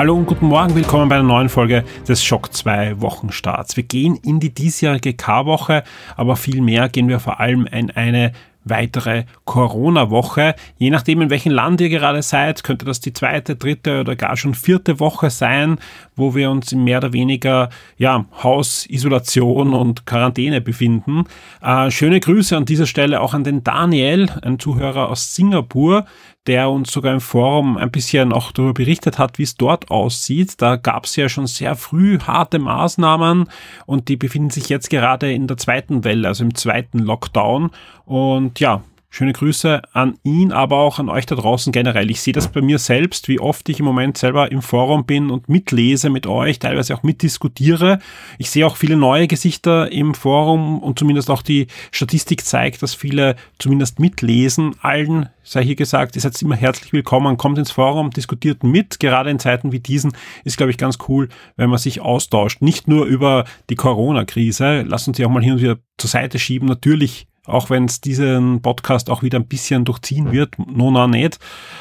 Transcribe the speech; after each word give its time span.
Hallo 0.00 0.14
und 0.14 0.24
guten 0.24 0.46
Morgen, 0.46 0.74
willkommen 0.74 1.10
bei 1.10 1.16
einer 1.16 1.28
neuen 1.28 1.50
Folge 1.50 1.84
des 2.08 2.24
Schock 2.24 2.54
2 2.54 3.02
Wochenstarts. 3.02 3.76
Wir 3.76 3.84
gehen 3.84 4.18
in 4.24 4.40
die 4.40 4.48
diesjährige 4.48 5.12
K-Woche, 5.12 5.84
aber 6.16 6.36
viel 6.36 6.62
mehr 6.62 6.88
gehen 6.88 7.10
wir 7.10 7.20
vor 7.20 7.38
allem 7.38 7.66
in 7.66 7.90
eine 7.90 8.32
weitere 8.64 9.24
Corona-Woche. 9.44 10.54
Je 10.78 10.90
nachdem, 10.90 11.22
in 11.22 11.30
welchem 11.30 11.52
Land 11.52 11.80
ihr 11.80 11.88
gerade 11.88 12.22
seid, 12.22 12.62
könnte 12.64 12.84
das 12.84 13.00
die 13.00 13.12
zweite, 13.12 13.56
dritte 13.56 14.00
oder 14.00 14.16
gar 14.16 14.36
schon 14.36 14.54
vierte 14.54 15.00
Woche 15.00 15.30
sein, 15.30 15.78
wo 16.16 16.34
wir 16.34 16.50
uns 16.50 16.72
in 16.72 16.84
mehr 16.84 16.98
oder 16.98 17.12
weniger 17.12 17.70
ja, 17.96 18.26
Hausisolation 18.42 19.74
und 19.74 20.06
Quarantäne 20.06 20.60
befinden. 20.60 21.24
Äh, 21.62 21.90
schöne 21.90 22.20
Grüße 22.20 22.56
an 22.56 22.64
dieser 22.64 22.86
Stelle 22.86 23.20
auch 23.20 23.34
an 23.34 23.44
den 23.44 23.64
Daniel, 23.64 24.28
ein 24.42 24.58
Zuhörer 24.58 25.08
aus 25.08 25.34
Singapur, 25.34 26.04
der 26.46 26.70
uns 26.70 26.90
sogar 26.90 27.12
im 27.12 27.20
Forum 27.20 27.76
ein 27.76 27.90
bisschen 27.90 28.32
auch 28.32 28.50
darüber 28.52 28.72
berichtet 28.72 29.18
hat, 29.18 29.38
wie 29.38 29.42
es 29.42 29.56
dort 29.56 29.90
aussieht. 29.90 30.60
Da 30.60 30.76
gab 30.76 31.04
es 31.04 31.16
ja 31.16 31.28
schon 31.28 31.46
sehr 31.46 31.76
früh 31.76 32.18
harte 32.18 32.58
Maßnahmen 32.58 33.48
und 33.84 34.08
die 34.08 34.16
befinden 34.16 34.50
sich 34.50 34.68
jetzt 34.68 34.88
gerade 34.88 35.32
in 35.32 35.46
der 35.46 35.58
zweiten 35.58 36.02
Welle, 36.02 36.28
also 36.28 36.42
im 36.44 36.54
zweiten 36.54 36.98
Lockdown. 37.00 37.70
Und 38.10 38.58
ja, 38.58 38.82
Schöne 39.12 39.32
Grüße 39.32 39.82
an 39.92 40.18
ihn, 40.22 40.52
aber 40.52 40.76
auch 40.76 41.00
an 41.00 41.08
euch 41.08 41.26
da 41.26 41.34
draußen 41.34 41.72
generell. 41.72 42.12
Ich 42.12 42.20
sehe 42.20 42.32
das 42.32 42.46
bei 42.46 42.60
mir 42.60 42.78
selbst, 42.78 43.26
wie 43.26 43.40
oft 43.40 43.68
ich 43.68 43.80
im 43.80 43.84
Moment 43.84 44.16
selber 44.16 44.52
im 44.52 44.62
Forum 44.62 45.04
bin 45.04 45.30
und 45.30 45.48
mitlese 45.48 46.10
mit 46.10 46.28
euch, 46.28 46.60
teilweise 46.60 46.94
auch 46.94 47.02
mitdiskutiere. 47.02 47.98
Ich 48.38 48.50
sehe 48.50 48.64
auch 48.64 48.76
viele 48.76 48.96
neue 48.96 49.26
Gesichter 49.26 49.90
im 49.90 50.14
Forum 50.14 50.78
und 50.78 50.96
zumindest 50.96 51.28
auch 51.28 51.42
die 51.42 51.66
Statistik 51.90 52.44
zeigt, 52.44 52.84
dass 52.84 52.94
viele 52.94 53.34
zumindest 53.58 53.98
mitlesen. 53.98 54.76
Allen 54.80 55.28
sei 55.42 55.64
hier 55.64 55.74
gesagt, 55.74 56.14
ihr 56.14 56.22
seid 56.22 56.40
immer 56.40 56.54
herzlich 56.54 56.92
willkommen, 56.92 57.36
kommt 57.36 57.58
ins 57.58 57.72
Forum, 57.72 58.10
diskutiert 58.10 58.62
mit. 58.62 59.00
Gerade 59.00 59.30
in 59.30 59.40
Zeiten 59.40 59.72
wie 59.72 59.80
diesen 59.80 60.12
ist, 60.44 60.56
glaube 60.56 60.70
ich, 60.70 60.78
ganz 60.78 60.98
cool, 61.08 61.28
wenn 61.56 61.68
man 61.68 61.80
sich 61.80 62.00
austauscht. 62.00 62.62
Nicht 62.62 62.86
nur 62.86 63.06
über 63.06 63.44
die 63.70 63.76
Corona-Krise. 63.76 64.82
Lasst 64.82 65.08
uns 65.08 65.16
sie 65.16 65.26
auch 65.26 65.30
mal 65.30 65.42
hin 65.42 65.54
und 65.54 65.62
wieder 65.62 65.78
zur 65.98 66.10
Seite 66.10 66.38
schieben. 66.38 66.68
Natürlich 66.68 67.26
auch 67.46 67.70
wenn 67.70 67.84
es 67.86 68.00
diesen 68.00 68.62
Podcast 68.62 69.10
auch 69.10 69.22
wieder 69.22 69.38
ein 69.38 69.46
bisschen 69.46 69.84
durchziehen 69.84 70.32
wird, 70.32 70.58
nona 70.58 71.06
nicht. 71.06 71.38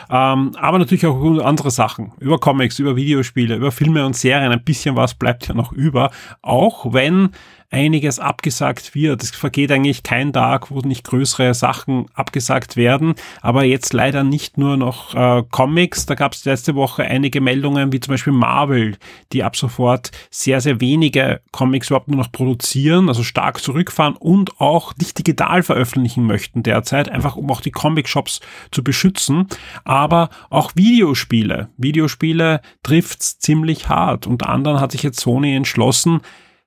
Ähm, 0.09 0.51
aber 0.57 0.79
natürlich 0.79 1.05
auch 1.05 1.39
andere 1.43 1.71
Sachen, 1.71 2.13
über 2.19 2.39
Comics, 2.39 2.79
über 2.79 2.95
Videospiele, 2.95 3.55
über 3.55 3.71
Filme 3.71 4.05
und 4.05 4.15
Serien, 4.15 4.51
ein 4.51 4.63
bisschen 4.63 4.95
was 4.95 5.13
bleibt 5.13 5.47
ja 5.47 5.53
noch 5.53 5.71
über, 5.71 6.11
auch 6.41 6.93
wenn 6.93 7.29
einiges 7.71 8.19
abgesagt 8.19 8.95
wird. 8.95 9.21
Es 9.21 9.31
vergeht 9.31 9.71
eigentlich 9.71 10.01
kein 10.03 10.33
Tag, 10.33 10.71
wo 10.71 10.79
nicht 10.79 11.03
größere 11.03 11.53
Sachen 11.53 12.07
abgesagt 12.13 12.75
werden. 12.75 13.13
Aber 13.41 13.63
jetzt 13.63 13.93
leider 13.93 14.23
nicht 14.23 14.57
nur 14.57 14.75
noch 14.75 15.13
äh, 15.13 15.43
Comics. 15.51 16.05
Da 16.05 16.15
gab 16.15 16.33
es 16.33 16.45
letzte 16.45 16.75
Woche 16.75 17.03
einige 17.03 17.41
Meldungen, 17.41 17.91
wie 17.91 17.99
zum 17.99 18.13
Beispiel 18.13 18.33
Marvel, 18.33 18.97
die 19.33 19.43
ab 19.43 19.55
sofort 19.55 20.11
sehr, 20.31 20.61
sehr 20.61 20.81
wenige 20.81 21.41
Comics 21.51 21.89
überhaupt 21.89 22.07
nur 22.07 22.17
noch 22.17 22.31
produzieren, 22.31 23.07
also 23.07 23.23
stark 23.23 23.61
zurückfahren 23.61 24.15
und 24.15 24.59
auch 24.59 24.95
nicht 24.97 25.17
digital 25.17 25.61
veröffentlichen 25.61 26.25
möchten 26.25 26.63
derzeit, 26.63 27.09
einfach 27.09 27.35
um 27.35 27.51
auch 27.51 27.61
die 27.61 27.71
Comic-Shops 27.71 28.39
zu 28.71 28.83
beschützen. 28.83 29.47
Aber 29.83 30.29
auch 30.49 30.71
Videospiele. 30.75 31.69
Videospiele 31.77 32.61
trifft's 32.81 33.37
ziemlich 33.37 33.89
hart. 33.89 34.25
Unter 34.25 34.49
anderem 34.49 34.79
hat 34.79 34.91
sich 34.91 35.03
jetzt 35.03 35.19
Sony 35.19 35.55
entschlossen, 35.55 36.21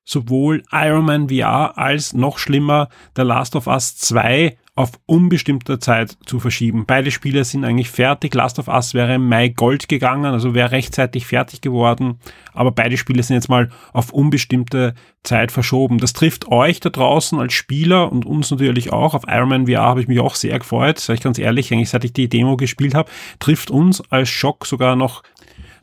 sowohl 0.05 0.63
Iron 0.73 1.05
Man 1.05 1.29
VR 1.29 1.79
als 1.79 2.13
noch 2.13 2.39
schlimmer 2.39 2.89
The 3.17 3.23
Last 3.23 3.57
of 3.57 3.67
Us 3.67 3.97
2 3.97 4.57
auf 4.75 4.93
unbestimmte 5.05 5.79
Zeit 5.81 6.17
zu 6.25 6.41
verschieben. 6.41 6.85
Beide 6.87 7.11
Spiele 7.11 7.45
sind 7.45 7.65
eigentlich 7.65 7.91
fertig. 7.91 8.35
Last 8.35 8.59
of 8.59 8.69
Us 8.69 8.95
wäre 8.95 9.17
im 9.17 9.29
Mai 9.29 9.49
Gold 9.49 9.87
gegangen, 9.87 10.33
also 10.33 10.55
wäre 10.55 10.71
rechtzeitig 10.71 11.27
fertig 11.27 11.61
geworden. 11.61 12.19
Aber 12.55 12.73
beide 12.73 12.97
Spiele 12.97 13.23
sind 13.23 13.37
jetzt 13.37 13.51
mal 13.51 13.69
auf 13.93 14.15
unbestimmte 14.15 14.95
Zeit 15.25 15.53
verschoben. 15.53 15.99
Das 15.99 16.15
trifft 16.15 16.49
euch 16.49 16.81
da 16.81 16.89
draußen 16.89 17.39
als 17.39 17.53
Spieler 17.53 18.11
und 18.11 18.25
uns 18.25 18.51
natürlich 18.51 18.93
auch. 18.95 19.13
Auf 19.13 19.25
Iron 19.29 19.51
Man 19.51 19.67
VR 19.67 19.83
habe 19.83 20.01
ich 20.01 20.09
mich 20.09 20.21
auch 20.21 20.35
sehr 20.35 20.59
gefreut. 20.59 20.99
Sag 20.99 21.15
ich 21.15 21.23
ganz 21.23 21.39
ehrlich, 21.39 21.71
eigentlich 21.71 21.91
seit 21.91 22.05
ich 22.05 22.15
die 22.15 22.31
Demo 22.31 22.57
gespielt 22.57 22.95
habe, 22.95 23.11
trifft 23.41 23.71
uns 23.71 24.01
als 24.11 24.31
Schock 24.31 24.65
sogar 24.65 24.97
noch 24.97 25.23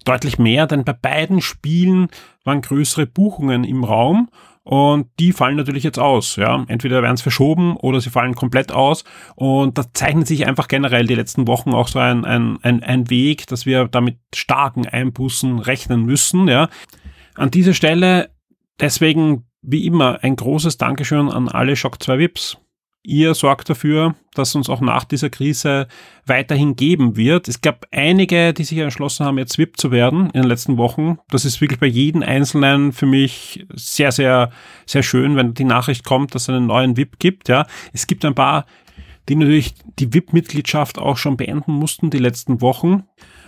deutlich 0.06 0.40
mehr, 0.40 0.68
denn 0.68 0.84
bei 0.84 0.94
beiden 0.94 1.42
Spielen 1.42 2.08
waren 2.44 2.62
größere 2.62 3.06
Buchungen 3.06 3.64
im 3.64 3.84
Raum 3.84 4.30
und 4.70 5.08
die 5.20 5.34
fallen 5.34 5.58
natürlich 5.58 5.84
jetzt 5.84 5.98
aus. 5.98 6.36
Ja, 6.36 6.64
entweder 6.68 7.02
werden 7.02 7.16
es 7.16 7.24
verschoben 7.24 7.76
oder 7.76 8.02
sie 8.02 8.12
fallen 8.12 8.36
komplett 8.36 8.72
aus. 8.72 9.04
Und 9.36 9.80
da 9.80 9.84
zeichnet 9.94 10.28
sich 10.28 10.46
einfach 10.46 10.68
generell 10.68 11.08
die 11.08 11.16
letzten 11.16 11.48
Wochen 11.48 11.72
auch 11.72 11.88
so 11.88 11.98
ein, 11.98 12.24
ein, 12.24 12.60
ein, 12.62 12.84
ein 12.84 13.10
Weg, 13.10 13.48
dass 13.48 13.66
wir 13.66 13.88
damit 13.88 14.20
starken 14.36 14.86
Einbußen 14.86 15.58
rechnen 15.58 16.06
müssen. 16.06 16.48
Ja, 16.48 16.70
an 17.34 17.50
dieser 17.50 17.74
Stelle 17.74 18.30
deswegen 18.80 19.48
wie 19.64 19.88
immer 19.88 20.20
ein 20.24 20.36
großes 20.36 20.78
Dankeschön 20.78 21.30
an 21.30 21.50
alle 21.50 21.76
Shock 21.76 22.02
2 22.04 22.20
Vips. 22.20 22.58
Ihr 23.04 23.34
sorgt 23.34 23.70
dafür, 23.70 24.16
dass 24.34 24.56
uns 24.56 24.70
auch 24.70 24.82
nach 24.82 25.06
dieser 25.06 25.30
Krise 25.30 25.88
weiterhin 26.26 26.76
geben 26.76 27.16
wird. 27.16 27.48
Es 27.48 27.62
gab 27.62 27.86
einige, 27.92 28.54
die 28.54 28.66
sich 28.66 28.78
entschlossen 28.78 29.26
haben, 29.26 29.38
jetzt 29.38 29.58
VIP 29.58 29.80
zu 29.80 29.92
werden 29.92 30.26
in 30.28 30.42
den 30.42 30.50
letzten 30.50 30.78
Wochen. 30.78 31.18
Das 31.30 31.46
ist 31.46 31.62
wirklich 31.62 31.80
bei 31.80 31.88
jedem 31.88 32.24
Einzelnen 32.24 32.92
für 32.92 33.06
mich 33.06 33.66
sehr, 33.74 34.12
sehr, 34.12 34.52
sehr 34.86 35.02
schön, 35.02 35.38
wenn 35.38 35.54
die 35.54 35.64
Nachricht 35.64 36.04
kommt, 36.04 36.36
dass 36.36 36.44
es 36.44 36.50
einen 36.50 36.68
neuen 36.68 36.98
VIP 36.98 37.20
gibt. 37.20 37.48
Ja, 37.48 37.66
es 37.94 38.06
gibt 38.06 38.26
ein 38.26 38.36
paar, 38.36 38.66
die 39.30 39.36
natürlich 39.38 39.76
die 39.98 40.14
VIP-Mitgliedschaft 40.14 41.00
auch 41.00 41.16
schon 41.16 41.38
beenden 41.38 41.72
mussten 41.72 42.10
die 42.10 42.18
letzten 42.18 42.60
Wochen. 42.60 43.04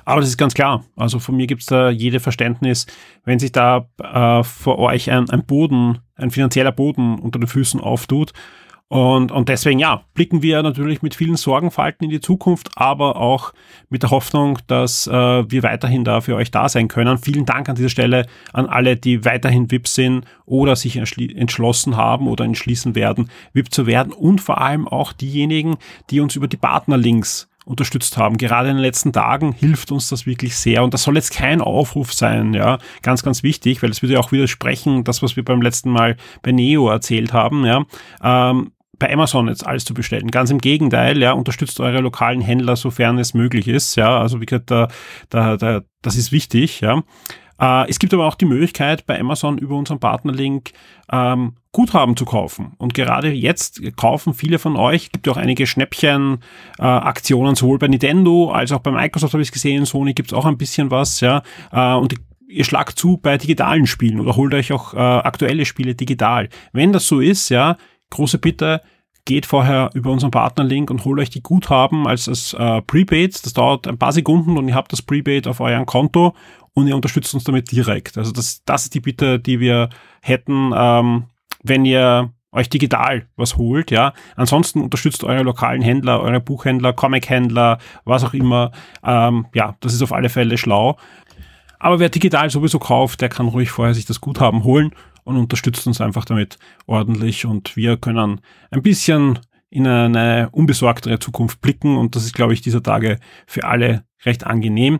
Aber 0.05 0.21
das 0.21 0.29
ist 0.29 0.37
ganz 0.37 0.53
klar. 0.53 0.85
Also 0.95 1.19
von 1.19 1.35
mir 1.35 1.45
gibt 1.45 1.61
es 1.61 1.67
da 1.67 1.89
jede 1.89 2.21
Verständnis, 2.21 2.87
wenn 3.25 3.37
sich 3.37 3.51
da 3.51 3.89
äh, 4.01 4.43
vor 4.43 4.79
euch 4.79 5.11
ein, 5.11 5.29
ein 5.29 5.45
Boden, 5.45 5.99
ein 6.15 6.31
finanzieller 6.31 6.71
Boden 6.71 7.19
unter 7.19 7.37
den 7.37 7.47
Füßen 7.47 7.81
auftut 7.81 8.31
und, 8.91 9.31
und 9.31 9.47
deswegen, 9.47 9.79
ja, 9.79 10.03
blicken 10.15 10.41
wir 10.41 10.61
natürlich 10.63 11.01
mit 11.01 11.15
vielen 11.15 11.37
Sorgenfalten 11.37 12.03
in 12.03 12.09
die 12.09 12.19
Zukunft, 12.19 12.71
aber 12.75 13.15
auch 13.15 13.53
mit 13.87 14.03
der 14.03 14.09
Hoffnung, 14.09 14.59
dass 14.67 15.07
äh, 15.07 15.11
wir 15.49 15.63
weiterhin 15.63 16.03
da 16.03 16.19
für 16.19 16.35
euch 16.35 16.51
da 16.51 16.67
sein 16.67 16.89
können. 16.89 17.17
Vielen 17.17 17.45
Dank 17.45 17.69
an 17.69 17.77
dieser 17.77 17.87
Stelle 17.87 18.25
an 18.51 18.65
alle, 18.65 18.97
die 18.97 19.23
weiterhin 19.23 19.71
VIP 19.71 19.87
sind 19.87 20.25
oder 20.45 20.75
sich 20.75 20.97
entschlossen 20.97 21.95
haben 21.95 22.27
oder 22.27 22.43
entschließen 22.43 22.93
werden, 22.93 23.29
VIP 23.53 23.73
zu 23.73 23.87
werden 23.87 24.11
und 24.11 24.41
vor 24.41 24.59
allem 24.59 24.89
auch 24.89 25.13
diejenigen, 25.13 25.77
die 26.09 26.19
uns 26.19 26.35
über 26.35 26.49
die 26.49 26.57
Partnerlinks 26.57 27.47
unterstützt 27.63 28.17
haben. 28.17 28.35
Gerade 28.35 28.71
in 28.71 28.75
den 28.75 28.83
letzten 28.83 29.13
Tagen 29.13 29.53
hilft 29.53 29.93
uns 29.93 30.09
das 30.09 30.25
wirklich 30.25 30.57
sehr. 30.57 30.83
Und 30.83 30.93
das 30.93 31.03
soll 31.03 31.15
jetzt 31.15 31.31
kein 31.31 31.61
Aufruf 31.61 32.11
sein, 32.11 32.53
ja. 32.53 32.77
Ganz, 33.03 33.23
ganz 33.23 33.41
wichtig, 33.41 33.81
weil 33.81 33.91
es 33.91 34.01
würde 34.01 34.15
ja 34.15 34.19
auch 34.19 34.33
widersprechen, 34.33 35.05
das, 35.05 35.23
was 35.23 35.37
wir 35.37 35.45
beim 35.45 35.61
letzten 35.61 35.91
Mal 35.91 36.17
bei 36.41 36.51
Neo 36.51 36.89
erzählt 36.89 37.31
haben, 37.31 37.65
ja. 37.65 37.85
Ähm, 38.21 38.71
bei 39.01 39.11
Amazon 39.11 39.47
jetzt 39.47 39.65
alles 39.65 39.83
zu 39.83 39.95
bestellen. 39.95 40.29
Ganz 40.29 40.51
im 40.51 40.59
Gegenteil, 40.59 41.17
ja, 41.17 41.31
unterstützt 41.31 41.79
eure 41.79 42.01
lokalen 42.01 42.39
Händler, 42.39 42.75
sofern 42.75 43.17
es 43.17 43.33
möglich 43.33 43.67
ist, 43.67 43.95
ja. 43.95 44.19
Also 44.19 44.39
wie 44.39 44.45
gesagt, 44.45 44.69
da, 44.69 44.89
da, 45.29 45.57
da, 45.57 45.81
das 46.03 46.15
ist 46.15 46.31
wichtig, 46.31 46.81
ja. 46.81 47.01
Äh, 47.59 47.89
es 47.89 47.97
gibt 47.97 48.13
aber 48.13 48.27
auch 48.27 48.35
die 48.35 48.45
Möglichkeit, 48.45 49.07
bei 49.07 49.19
Amazon 49.19 49.57
über 49.57 49.75
unseren 49.75 49.99
Partnerlink 49.99 50.69
ähm, 51.11 51.55
Guthaben 51.71 52.15
zu 52.15 52.25
kaufen. 52.25 52.73
Und 52.77 52.93
gerade 52.93 53.31
jetzt 53.31 53.81
kaufen 53.97 54.35
viele 54.35 54.59
von 54.59 54.75
euch, 54.75 55.11
gibt 55.11 55.25
ja 55.25 55.33
auch 55.33 55.37
einige 55.37 55.65
Schnäppchen-Aktionen, 55.65 57.53
äh, 57.53 57.55
sowohl 57.55 57.79
bei 57.79 57.87
Nintendo 57.87 58.51
als 58.51 58.71
auch 58.71 58.81
bei 58.81 58.91
Microsoft 58.91 59.33
habe 59.33 59.41
ich 59.41 59.51
gesehen, 59.51 59.85
Sony 59.85 60.13
gibt 60.13 60.31
es 60.31 60.37
auch 60.37 60.45
ein 60.45 60.59
bisschen 60.59 60.91
was, 60.91 61.21
ja. 61.21 61.41
Äh, 61.71 61.95
und 61.95 62.13
ihr 62.47 62.65
schlagt 62.65 62.99
zu 62.99 63.17
bei 63.17 63.39
digitalen 63.39 63.87
Spielen 63.87 64.19
oder 64.19 64.35
holt 64.35 64.53
euch 64.53 64.71
auch 64.71 64.93
äh, 64.93 64.97
aktuelle 64.97 65.65
Spiele 65.65 65.95
digital. 65.95 66.49
Wenn 66.71 66.93
das 66.93 67.07
so 67.07 67.19
ist, 67.19 67.49
ja, 67.49 67.77
große 68.11 68.37
Bitte, 68.37 68.81
geht 69.25 69.45
vorher 69.45 69.89
über 69.93 70.11
unseren 70.11 70.31
Partnerlink 70.31 70.89
und 70.89 71.05
holt 71.05 71.19
euch 71.19 71.29
die 71.29 71.41
Guthaben 71.41 72.07
als, 72.07 72.27
als 72.27 72.53
äh, 72.53 72.81
Prepaid. 72.81 73.45
Das 73.45 73.53
dauert 73.53 73.87
ein 73.87 73.97
paar 73.97 74.11
Sekunden 74.11 74.57
und 74.57 74.67
ihr 74.67 74.75
habt 74.75 74.91
das 74.91 75.01
Prepaid 75.01 75.47
auf 75.47 75.59
eurem 75.59 75.85
Konto 75.85 76.35
und 76.73 76.87
ihr 76.87 76.95
unterstützt 76.95 77.33
uns 77.33 77.43
damit 77.43 77.71
direkt. 77.71 78.17
Also 78.17 78.31
das, 78.31 78.63
das 78.65 78.83
ist 78.83 78.93
die 78.93 78.99
Bitte, 78.99 79.39
die 79.39 79.59
wir 79.59 79.89
hätten, 80.21 80.71
ähm, 80.75 81.25
wenn 81.63 81.85
ihr 81.85 82.31
euch 82.53 82.69
digital 82.69 83.27
was 83.37 83.55
holt, 83.57 83.91
ja. 83.91 84.13
Ansonsten 84.35 84.81
unterstützt 84.81 85.23
eure 85.23 85.43
lokalen 85.43 85.81
Händler, 85.81 86.21
eure 86.21 86.41
Buchhändler, 86.41 86.91
Comic-Händler, 86.91 87.77
was 88.03 88.23
auch 88.23 88.33
immer. 88.33 88.71
Ähm, 89.03 89.47
ja, 89.53 89.75
das 89.79 89.93
ist 89.93 90.01
auf 90.01 90.11
alle 90.11 90.29
Fälle 90.29 90.57
schlau. 90.57 90.97
Aber 91.79 91.99
wer 91.99 92.09
digital 92.09 92.49
sowieso 92.49 92.77
kauft, 92.77 93.21
der 93.21 93.29
kann 93.29 93.47
ruhig 93.47 93.71
vorher 93.71 93.93
sich 93.93 94.05
das 94.05 94.21
Guthaben 94.21 94.63
holen 94.63 94.91
und 95.23 95.37
unterstützt 95.37 95.87
uns 95.87 96.01
einfach 96.01 96.25
damit 96.25 96.57
ordentlich 96.85 97.45
und 97.45 97.75
wir 97.75 97.97
können 97.97 98.41
ein 98.69 98.81
bisschen 98.81 99.39
in 99.69 99.87
eine 99.87 100.49
unbesorgtere 100.51 101.19
Zukunft 101.19 101.61
blicken 101.61 101.97
und 101.97 102.15
das 102.15 102.25
ist, 102.25 102.33
glaube 102.33 102.53
ich, 102.53 102.61
dieser 102.61 102.83
Tage 102.83 103.19
für 103.47 103.63
alle 103.63 104.03
recht 104.25 104.45
angenehm. 104.45 104.99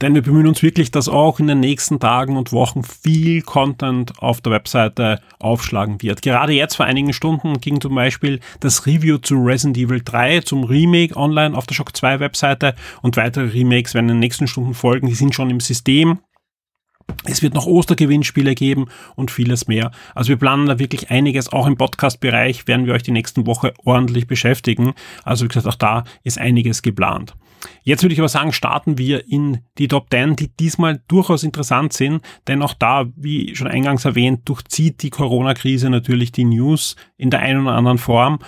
Denn 0.00 0.14
wir 0.14 0.22
bemühen 0.22 0.46
uns 0.46 0.62
wirklich, 0.62 0.90
dass 0.90 1.10
auch 1.10 1.40
in 1.40 1.46
den 1.46 1.60
nächsten 1.60 2.00
Tagen 2.00 2.38
und 2.38 2.52
Wochen 2.52 2.82
viel 2.82 3.42
Content 3.42 4.18
auf 4.18 4.40
der 4.40 4.52
Webseite 4.52 5.20
aufschlagen 5.38 6.00
wird. 6.00 6.22
Gerade 6.22 6.54
jetzt 6.54 6.76
vor 6.76 6.86
einigen 6.86 7.12
Stunden 7.12 7.60
ging 7.60 7.80
zum 7.80 7.94
Beispiel 7.94 8.40
das 8.60 8.86
Review 8.86 9.18
zu 9.18 9.36
Resident 9.36 9.76
Evil 9.76 10.00
3 10.02 10.40
zum 10.40 10.64
Remake 10.64 11.16
online 11.16 11.56
auf 11.56 11.66
der 11.66 11.74
Shock 11.74 11.94
2 11.94 12.18
Webseite 12.18 12.74
und 13.02 13.18
weitere 13.18 13.50
Remakes 13.50 13.92
werden 13.92 14.08
in 14.08 14.14
den 14.16 14.20
nächsten 14.20 14.46
Stunden 14.46 14.72
folgen. 14.72 15.06
Die 15.06 15.14
sind 15.14 15.34
schon 15.34 15.50
im 15.50 15.60
System. 15.60 16.20
Es 17.24 17.42
wird 17.42 17.54
noch 17.54 17.66
Ostergewinnspiele 17.66 18.54
geben 18.54 18.86
und 19.14 19.30
vieles 19.30 19.68
mehr. 19.68 19.90
Also 20.14 20.30
wir 20.30 20.36
planen 20.36 20.66
da 20.66 20.78
wirklich 20.78 21.10
einiges. 21.10 21.52
Auch 21.52 21.66
im 21.66 21.76
Podcast-Bereich 21.76 22.66
werden 22.66 22.86
wir 22.86 22.94
euch 22.94 23.02
die 23.02 23.10
nächsten 23.10 23.46
Woche 23.46 23.74
ordentlich 23.84 24.26
beschäftigen. 24.26 24.94
Also 25.24 25.44
wie 25.44 25.48
gesagt, 25.48 25.66
auch 25.66 25.74
da 25.74 26.04
ist 26.24 26.38
einiges 26.38 26.82
geplant. 26.82 27.34
Jetzt 27.82 28.02
würde 28.02 28.12
ich 28.12 28.20
aber 28.20 28.28
sagen, 28.28 28.52
starten 28.52 28.98
wir 28.98 29.28
in 29.28 29.58
die 29.78 29.88
Top 29.88 30.08
10, 30.10 30.36
die 30.36 30.48
diesmal 30.48 31.02
durchaus 31.08 31.42
interessant 31.42 31.92
sind, 31.92 32.22
denn 32.46 32.62
auch 32.62 32.74
da, 32.74 33.06
wie 33.16 33.54
schon 33.56 33.66
eingangs 33.66 34.04
erwähnt, 34.04 34.48
durchzieht 34.48 35.02
die 35.02 35.10
Corona-Krise 35.10 35.90
natürlich 35.90 36.32
die 36.32 36.44
News 36.44 36.96
in 37.16 37.30
der 37.30 37.40
einen 37.40 37.62
oder 37.62 37.76
anderen 37.76 37.98
Form. 37.98 38.38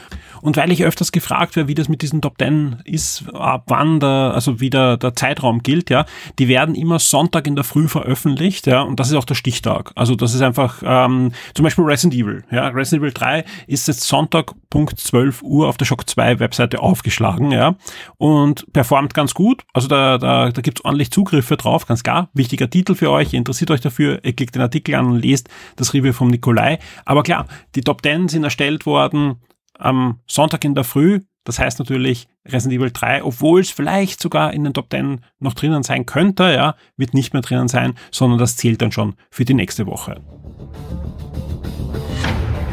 Und 0.41 0.57
weil 0.57 0.73
ich 0.73 0.85
öfters 0.85 1.13
gefragt 1.13 1.57
werde, 1.57 1.69
wie 1.69 1.75
das 1.75 1.89
mit 1.89 2.03
diesen 2.03 2.21
Top 2.21 2.39
10 2.39 2.83
ist, 2.85 3.25
ab 3.35 3.65
wann 3.67 4.01
der, 4.01 4.33
also 4.35 4.61
wie 4.61 4.71
der, 4.71 4.97
der 4.97 5.15
Zeitraum 5.15 5.63
gilt, 5.63 5.91
ja, 5.91 6.07
die 6.39 6.49
werden 6.49 6.75
immer 6.75 6.99
Sonntag 6.99 7.47
in 7.47 7.55
der 7.55 7.65
Früh 7.65 7.89
veröffentlicht, 7.89 8.67
ja, 8.67 8.83
und 8.83 8.99
das 9.01 9.09
ist 9.09 9.15
auch 9.15 9.25
der 9.25 9.35
Stichtag. 9.35 9.93
Also 9.95 10.15
das 10.15 10.35
ist 10.35 10.43
einfach, 10.43 10.83
ähm, 10.85 11.33
zum 11.55 11.65
Beispiel 11.65 11.85
Resident 11.85 12.15
Evil, 12.15 12.45
ja, 12.51 12.69
Resident 12.69 13.03
Evil 13.03 13.13
3 13.13 13.45
ist 13.67 13.89
jetzt 13.89 14.03
Sonntag 14.03 14.53
Punkt 14.71 14.99
12 14.99 15.43
Uhr 15.43 15.69
auf 15.69 15.77
der 15.77 15.85
Shock 15.85 16.09
2 16.09 16.39
Webseite 16.39 16.81
aufgeschlagen, 16.81 17.51
ja, 17.51 17.77
und 18.19 18.73
performt 18.73 19.02
ganz 19.09 19.35
gut. 19.35 19.63
Also 19.73 19.89
da, 19.89 20.19
da, 20.19 20.51
da 20.51 20.63
gibt 20.63 20.79
es 20.79 20.85
ordentlich 20.85 21.11
Zugriffe 21.11 21.57
drauf, 21.57 21.87
ganz 21.87 22.03
klar. 22.03 22.31
Wichtiger 22.35 22.69
Titel 22.69 22.95
für 22.95 23.11
euch, 23.11 23.33
ihr 23.33 23.39
interessiert 23.39 23.71
euch 23.71 23.81
dafür, 23.81 24.25
ihr 24.25 24.33
klickt 24.33 24.55
den 24.55 24.63
Artikel 24.63 24.95
an 24.95 25.07
und 25.07 25.23
lest 25.23 25.49
das 25.77 25.95
Review 25.95 26.13
vom 26.13 26.29
Nikolai. 26.29 26.79
Aber 27.05 27.23
klar, 27.23 27.47
die 27.75 27.83
Top 27.83 28.03
10 28.03 28.29
sind 28.29 28.45
erstellt 28.45 28.87
worden 28.87 29.37
am 29.79 30.21
Sonntag 30.27 30.65
in 30.65 30.75
der 30.75 30.85
Früh. 30.85 31.21
Das 31.45 31.59
heißt 31.59 31.81
natürlich 31.81 32.29
Resident 32.47 32.81
Evil 32.81 32.91
3, 32.93 33.25
obwohl 33.25 33.61
es 33.61 33.71
vielleicht 33.71 34.21
sogar 34.21 34.53
in 34.53 34.65
den 34.65 34.75
Top 34.75 34.87
10 34.91 35.21
noch 35.41 35.55
drinnen 35.55 35.83
sein 35.83 36.07
könnte, 36.07 36.45
ja, 36.45 36.77
wird 36.97 37.15
nicht 37.15 37.33
mehr 37.33 37.43
drinnen 37.43 37.69
sein, 37.69 37.95
sondern 38.11 38.39
das 38.39 38.57
zählt 38.57 38.81
dann 38.81 38.93
schon 38.93 39.15
für 39.31 39.45
die 39.45 39.55
nächste 39.55 39.87
Woche. 39.87 40.21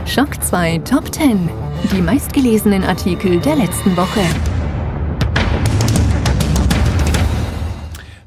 Schock 0.05 0.41
2 0.43 0.79
Top 0.79 1.13
10. 1.13 1.49
Die 1.91 2.01
meistgelesenen 2.01 2.83
Artikel 2.83 3.39
der 3.39 3.55
letzten 3.55 3.95
Woche. 3.95 4.21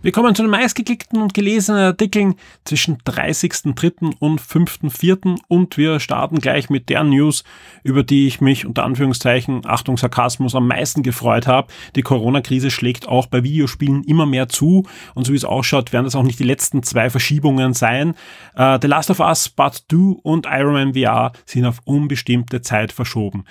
Wir 0.03 0.11
kommen 0.11 0.35
zu 0.35 0.43
den 0.43 0.51
meistgeklickten 0.51 1.23
und 1.23 1.33
gelesenen 1.33 1.81
Artikeln 1.81 2.35
zwischen 2.65 2.99
30.03. 3.03 4.17
und 4.19 4.41
5.04. 4.41 5.39
und 5.47 5.77
wir 5.77 6.01
starten 6.01 6.41
gleich 6.41 6.69
mit 6.69 6.89
der 6.89 7.05
News, 7.05 7.45
über 7.85 8.03
die 8.03 8.27
ich 8.27 8.41
mich 8.41 8.67
unter 8.67 8.83
Anführungszeichen, 8.83 9.63
Achtung 9.65 9.97
Sarkasmus, 9.97 10.57
am 10.57 10.67
meisten 10.67 11.05
gefreut 11.05 11.47
habe. 11.47 11.69
Die 11.95 12.03
Corona-Krise 12.03 12.73
schlägt 12.73 13.07
auch 13.07 13.27
bei 13.29 13.45
Videospielen 13.45 14.03
immer 14.03 14.27
mehr 14.27 14.49
zu 14.49 14.89
und 15.15 15.25
so 15.25 15.33
wie 15.33 15.37
es 15.37 15.45
ausschaut, 15.45 15.93
werden 15.93 16.07
das 16.07 16.17
auch 16.17 16.25
nicht 16.25 16.41
die 16.41 16.45
letzten 16.45 16.83
zwei 16.83 17.09
Verschiebungen 17.09 17.73
sein. 17.73 18.17
Uh, 18.59 18.79
The 18.83 18.89
Last 18.89 19.09
of 19.09 19.21
Us 19.21 19.51
Part 19.51 19.85
2 19.89 20.19
und 20.25 20.49
Iron 20.51 20.73
Man 20.73 20.95
VR 20.95 21.31
sind 21.47 21.65
auf 21.65 21.79
unbestimmte 21.85 22.61
Zeit 22.61 22.91
verschoben. 22.91 23.45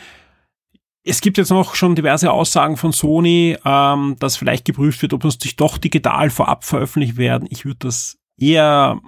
Es 1.04 1.22
gibt 1.22 1.38
jetzt 1.38 1.50
noch 1.50 1.74
schon 1.74 1.96
diverse 1.96 2.32
Aussagen 2.32 2.78
von 2.78 2.92
Sony, 2.92 3.58
ähm, 3.66 4.16
dass 4.20 4.38
vielleicht 4.38 4.66
geprüft 4.66 5.02
wird, 5.02 5.14
ob 5.14 5.24
uns 5.24 5.38
sich 5.40 5.56
doch 5.56 5.78
digital 5.78 6.30
vorab 6.30 6.64
veröffentlicht 6.64 7.18
werden. 7.18 7.48
Ich 7.50 7.66
würde 7.66 7.80
das 7.80 8.18
eher 8.38 9.00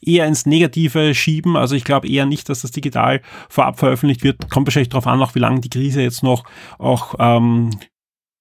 eher 0.00 0.26
ins 0.26 0.46
Negative 0.46 1.14
schieben. 1.14 1.56
Also 1.56 1.74
ich 1.74 1.84
glaube 1.84 2.08
eher 2.08 2.26
nicht, 2.26 2.48
dass 2.48 2.62
das 2.62 2.70
digital 2.70 3.20
vorab 3.48 3.78
veröffentlicht 3.78 4.22
wird. 4.22 4.48
Kommt 4.50 4.66
wahrscheinlich 4.66 4.90
darauf 4.90 5.06
an, 5.06 5.20
auch 5.20 5.34
wie 5.34 5.40
lange 5.40 5.60
die 5.60 5.70
Krise 5.70 6.02
jetzt 6.02 6.22
noch 6.22 6.44
auch 6.78 7.16
ähm, 7.18 7.70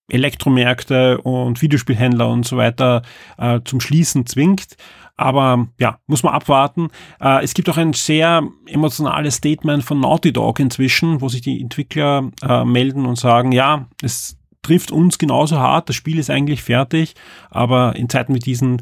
Elektromärkte 0.09 1.19
und 1.21 1.61
Videospielhändler 1.61 2.29
und 2.29 2.45
so 2.45 2.57
weiter 2.57 3.01
äh, 3.37 3.59
zum 3.65 3.81
Schließen 3.81 4.25
zwingt. 4.25 4.77
Aber 5.17 5.67
ja, 5.79 5.99
muss 6.05 6.23
man 6.23 6.33
abwarten. 6.33 6.89
Äh, 7.19 7.43
es 7.43 7.53
gibt 7.53 7.69
auch 7.69 7.77
ein 7.77 7.93
sehr 7.93 8.47
emotionales 8.67 9.35
Statement 9.35 9.83
von 9.83 9.99
Naughty 9.99 10.31
Dog 10.31 10.59
inzwischen, 10.59 11.21
wo 11.21 11.27
sich 11.27 11.41
die 11.41 11.59
Entwickler 11.59 12.31
äh, 12.41 12.63
melden 12.63 13.05
und 13.05 13.17
sagen, 13.17 13.51
ja, 13.51 13.87
es 14.01 14.37
trifft 14.61 14.91
uns 14.91 15.17
genauso 15.17 15.59
hart, 15.59 15.89
das 15.89 15.95
Spiel 15.95 16.19
ist 16.19 16.29
eigentlich 16.29 16.61
fertig, 16.61 17.15
aber 17.49 17.95
in 17.95 18.09
Zeiten 18.09 18.35
wie 18.35 18.39
diesen 18.39 18.81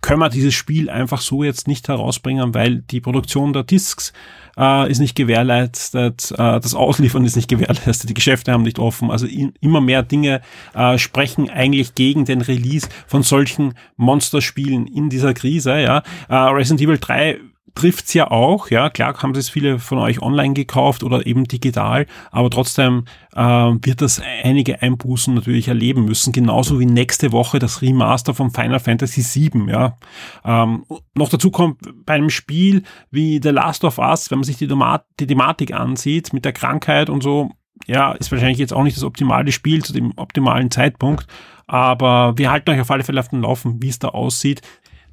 können 0.00 0.20
wir 0.20 0.28
dieses 0.28 0.54
Spiel 0.54 0.90
einfach 0.90 1.20
so 1.20 1.42
jetzt 1.42 1.66
nicht 1.66 1.88
herausbringen, 1.88 2.54
weil 2.54 2.82
die 2.82 3.00
Produktion 3.00 3.52
der 3.52 3.64
Discs 3.64 4.12
äh, 4.56 4.90
ist 4.90 4.98
nicht 4.98 5.16
gewährleistet, 5.16 6.32
äh, 6.32 6.60
das 6.60 6.74
Ausliefern 6.74 7.24
ist 7.24 7.36
nicht 7.36 7.48
gewährleistet, 7.48 8.08
die 8.08 8.14
Geschäfte 8.14 8.52
haben 8.52 8.62
nicht 8.62 8.78
offen. 8.78 9.10
Also 9.10 9.26
in, 9.26 9.52
immer 9.60 9.80
mehr 9.80 10.02
Dinge 10.02 10.40
äh, 10.74 10.98
sprechen 10.98 11.50
eigentlich 11.50 11.94
gegen 11.94 12.24
den 12.24 12.40
Release 12.40 12.88
von 13.06 13.22
solchen 13.22 13.74
Monsterspielen 13.96 14.86
in 14.86 15.08
dieser 15.08 15.34
Krise. 15.34 15.78
Ja, 15.80 16.02
äh, 16.28 16.34
Resident 16.34 16.80
Evil 16.80 16.98
3 16.98 17.40
trifft's 17.74 18.14
ja 18.14 18.30
auch, 18.30 18.70
ja, 18.70 18.90
klar 18.90 19.14
haben 19.22 19.34
es 19.34 19.50
viele 19.50 19.78
von 19.78 19.98
euch 19.98 20.20
online 20.20 20.54
gekauft 20.54 21.02
oder 21.02 21.26
eben 21.26 21.44
digital, 21.44 22.06
aber 22.30 22.50
trotzdem 22.50 23.04
äh, 23.34 23.40
wird 23.42 24.00
das 24.00 24.20
einige 24.42 24.82
Einbußen 24.82 25.34
natürlich 25.34 25.68
erleben 25.68 26.04
müssen, 26.04 26.32
genauso 26.32 26.80
wie 26.80 26.86
nächste 26.86 27.32
Woche 27.32 27.58
das 27.58 27.82
Remaster 27.82 28.34
von 28.34 28.50
Final 28.50 28.80
Fantasy 28.80 29.50
VII, 29.50 29.70
ja. 29.70 29.96
Ähm, 30.44 30.84
noch 31.14 31.28
dazu 31.28 31.50
kommt 31.50 31.78
bei 32.04 32.14
einem 32.14 32.30
Spiel 32.30 32.82
wie 33.10 33.40
The 33.42 33.50
Last 33.50 33.84
of 33.84 33.98
Us, 33.98 34.30
wenn 34.30 34.38
man 34.38 34.44
sich 34.44 34.56
die, 34.56 34.68
die 34.68 35.26
Thematik 35.26 35.72
ansieht 35.72 36.32
mit 36.32 36.44
der 36.44 36.52
Krankheit 36.52 37.10
und 37.10 37.22
so, 37.22 37.50
ja, 37.86 38.12
ist 38.12 38.32
wahrscheinlich 38.32 38.58
jetzt 38.58 38.72
auch 38.72 38.82
nicht 38.82 38.96
das 38.96 39.04
optimale 39.04 39.52
Spiel 39.52 39.84
zu 39.84 39.92
dem 39.92 40.12
optimalen 40.16 40.70
Zeitpunkt, 40.70 41.26
aber 41.68 42.36
wir 42.36 42.50
halten 42.50 42.70
euch 42.70 42.80
auf 42.80 42.90
alle 42.90 43.04
Fälle 43.04 43.20
auf 43.20 43.28
den 43.28 43.42
Laufen, 43.42 43.82
wie 43.82 43.88
es 43.88 43.98
da 43.98 44.08
aussieht. 44.08 44.62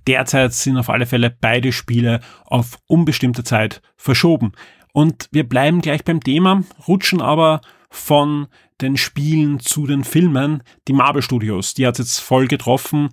Derzeit 0.08 0.54
sind 0.54 0.78
auf 0.78 0.90
alle 0.90 1.06
Fälle 1.06 1.30
beide 1.30 1.72
Spiele 1.72 2.20
auf 2.46 2.78
unbestimmte 2.88 3.44
Zeit 3.44 3.82
verschoben. 3.98 4.52
Und 4.94 5.28
wir 5.32 5.48
bleiben 5.48 5.82
gleich 5.82 6.04
beim 6.04 6.22
Thema, 6.22 6.64
rutschen 6.88 7.22
aber 7.22 7.62
von 7.90 8.48
den 8.82 8.98
Spielen 8.98 9.60
zu 9.60 9.88
den 9.88 10.04
Filmen. 10.04 10.64
Die 10.88 10.94
Marvel 10.94 11.22
Studios, 11.22 11.74
die 11.74 11.88
hat 11.88 12.00
jetzt 12.00 12.20
voll 12.20 12.48
getroffen. 12.48 13.10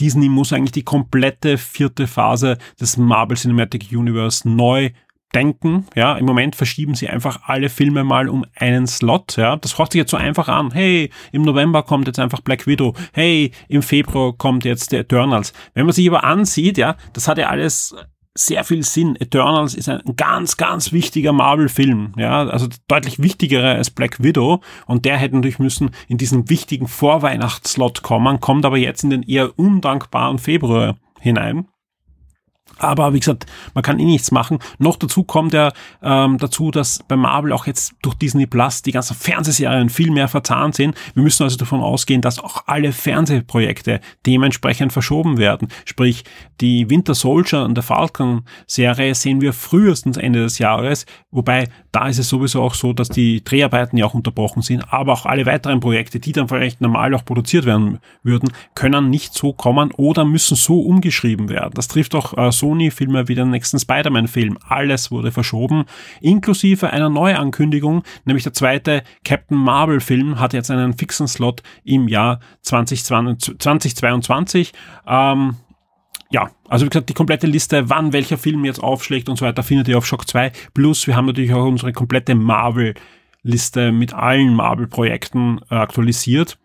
Disney 0.00 0.28
muss 0.28 0.52
eigentlich 0.52 0.72
die 0.72 0.82
komplette 0.82 1.56
vierte 1.56 2.06
Phase 2.06 2.58
des 2.80 2.96
Marvel 2.96 3.36
Cinematic 3.36 3.90
Universe 3.92 4.48
neu 4.48 4.90
denken. 5.34 5.86
Ja, 5.94 6.16
im 6.16 6.26
Moment 6.26 6.56
verschieben 6.56 6.94
sie 6.94 7.08
einfach 7.08 7.40
alle 7.44 7.68
Filme 7.68 8.04
mal 8.04 8.28
um 8.28 8.44
einen 8.54 8.86
Slot. 8.86 9.36
Ja, 9.36 9.56
das 9.56 9.78
hört 9.78 9.92
sich 9.92 9.98
jetzt 9.98 10.10
so 10.10 10.16
einfach 10.16 10.48
an. 10.48 10.70
Hey, 10.72 11.10
im 11.32 11.42
November 11.42 11.82
kommt 11.82 12.06
jetzt 12.06 12.18
einfach 12.18 12.40
Black 12.40 12.66
Widow. 12.66 12.94
Hey, 13.12 13.50
im 13.68 13.82
Februar 13.82 14.32
kommt 14.32 14.64
jetzt 14.64 14.92
der 14.92 15.00
Eternals. 15.00 15.52
Wenn 15.74 15.86
man 15.86 15.94
sich 15.94 16.08
aber 16.08 16.24
ansieht, 16.24 16.78
ja, 16.78 16.96
das 17.12 17.28
hat 17.28 17.38
ja 17.38 17.48
alles 17.48 17.94
sehr 18.36 18.64
viel 18.64 18.82
Sinn. 18.82 19.16
Eternals 19.16 19.74
ist 19.74 19.88
ein 19.88 20.02
ganz, 20.16 20.56
ganz 20.56 20.92
wichtiger 20.92 21.32
Marvel-Film, 21.32 22.14
ja, 22.16 22.46
also 22.46 22.66
deutlich 22.88 23.22
wichtigerer 23.22 23.76
als 23.76 23.90
Black 23.90 24.22
Widow 24.22 24.60
und 24.86 25.04
der 25.04 25.16
hätte 25.18 25.36
natürlich 25.36 25.60
müssen 25.60 25.90
in 26.08 26.18
diesen 26.18 26.50
wichtigen 26.50 26.88
Vorweihnachtsslot 26.88 28.02
kommen, 28.02 28.40
kommt 28.40 28.66
aber 28.66 28.76
jetzt 28.76 29.04
in 29.04 29.10
den 29.10 29.22
eher 29.22 29.56
undankbaren 29.56 30.38
Februar 30.38 30.96
hinein. 31.20 31.68
Aber 32.78 33.12
wie 33.14 33.20
gesagt, 33.20 33.46
man 33.74 33.82
kann 33.82 33.98
eh 33.98 34.04
nichts 34.04 34.30
machen. 34.30 34.58
Noch 34.78 34.96
dazu 34.96 35.24
kommt 35.24 35.54
ja 35.54 35.72
ähm, 36.02 36.38
dazu, 36.38 36.70
dass 36.70 37.00
bei 37.06 37.16
Marvel 37.16 37.52
auch 37.52 37.66
jetzt 37.66 37.94
durch 38.02 38.14
Disney 38.14 38.46
Plus 38.46 38.82
die 38.82 38.92
ganzen 38.92 39.14
Fernsehserien 39.16 39.88
viel 39.88 40.10
mehr 40.10 40.28
verzahnt 40.28 40.74
sind. 40.74 40.96
Wir 41.14 41.22
müssen 41.22 41.42
also 41.42 41.56
davon 41.56 41.80
ausgehen, 41.80 42.20
dass 42.20 42.38
auch 42.38 42.64
alle 42.66 42.92
Fernsehprojekte 42.92 44.00
dementsprechend 44.26 44.92
verschoben 44.92 45.38
werden. 45.38 45.68
Sprich, 45.84 46.24
die 46.60 46.88
Winter 46.90 47.14
Soldier 47.14 47.64
und 47.64 47.74
der 47.74 47.82
Falcon 47.82 48.42
Serie 48.66 49.14
sehen 49.14 49.40
wir 49.40 49.52
frühestens 49.52 50.16
Ende 50.16 50.42
des 50.42 50.58
Jahres. 50.58 51.06
Wobei 51.30 51.68
da 51.92 52.08
ist 52.08 52.18
es 52.18 52.28
sowieso 52.28 52.62
auch 52.62 52.74
so, 52.74 52.92
dass 52.92 53.08
die 53.08 53.42
Dreharbeiten 53.44 53.96
ja 53.96 54.06
auch 54.06 54.14
unterbrochen 54.14 54.62
sind. 54.62 54.92
Aber 54.92 55.12
auch 55.12 55.26
alle 55.26 55.46
weiteren 55.46 55.80
Projekte, 55.80 56.18
die 56.20 56.32
dann 56.32 56.48
vielleicht 56.48 56.80
normal 56.80 57.14
auch 57.14 57.24
produziert 57.24 57.66
werden 57.66 57.98
würden, 58.22 58.50
können 58.74 59.10
nicht 59.10 59.34
so 59.34 59.52
kommen 59.52 59.92
oder 59.92 60.24
müssen 60.24 60.56
so 60.56 60.80
umgeschrieben 60.80 61.48
werden. 61.48 61.72
Das 61.74 61.88
trifft 61.88 62.14
auch 62.14 62.36
äh, 62.36 62.50
Sony-Filme 62.64 63.28
wie 63.28 63.34
den 63.34 63.50
nächsten 63.50 63.78
Spider-Man-Film. 63.78 64.56
Alles 64.66 65.10
wurde 65.10 65.32
verschoben, 65.32 65.84
inklusive 66.22 66.90
einer 66.90 67.10
Neuankündigung, 67.10 68.02
nämlich 68.24 68.44
der 68.44 68.54
zweite 68.54 69.02
Captain 69.22 69.58
Marvel-Film 69.58 70.40
hat 70.40 70.54
jetzt 70.54 70.70
einen 70.70 70.94
fixen 70.94 71.28
Slot 71.28 71.62
im 71.84 72.08
Jahr 72.08 72.40
2020, 72.62 73.58
2022. 73.58 74.72
Ähm, 75.06 75.56
ja, 76.30 76.50
also 76.68 76.86
wie 76.86 76.88
gesagt, 76.88 77.10
die 77.10 77.14
komplette 77.14 77.46
Liste, 77.46 77.90
wann 77.90 78.14
welcher 78.14 78.38
Film 78.38 78.64
jetzt 78.64 78.82
aufschlägt 78.82 79.28
und 79.28 79.36
so 79.36 79.44
weiter, 79.44 79.62
findet 79.62 79.88
ihr 79.88 79.98
auf 79.98 80.06
Shock 80.06 80.26
2. 80.26 80.50
Plus, 80.72 81.06
wir 81.06 81.16
haben 81.16 81.26
natürlich 81.26 81.52
auch 81.52 81.66
unsere 81.66 81.92
komplette 81.92 82.34
Marvel 82.34 82.94
Liste 83.42 83.92
mit 83.92 84.14
allen 84.14 84.54
Marvel-Projekten 84.54 85.60
äh, 85.70 85.74
aktualisiert. 85.74 86.56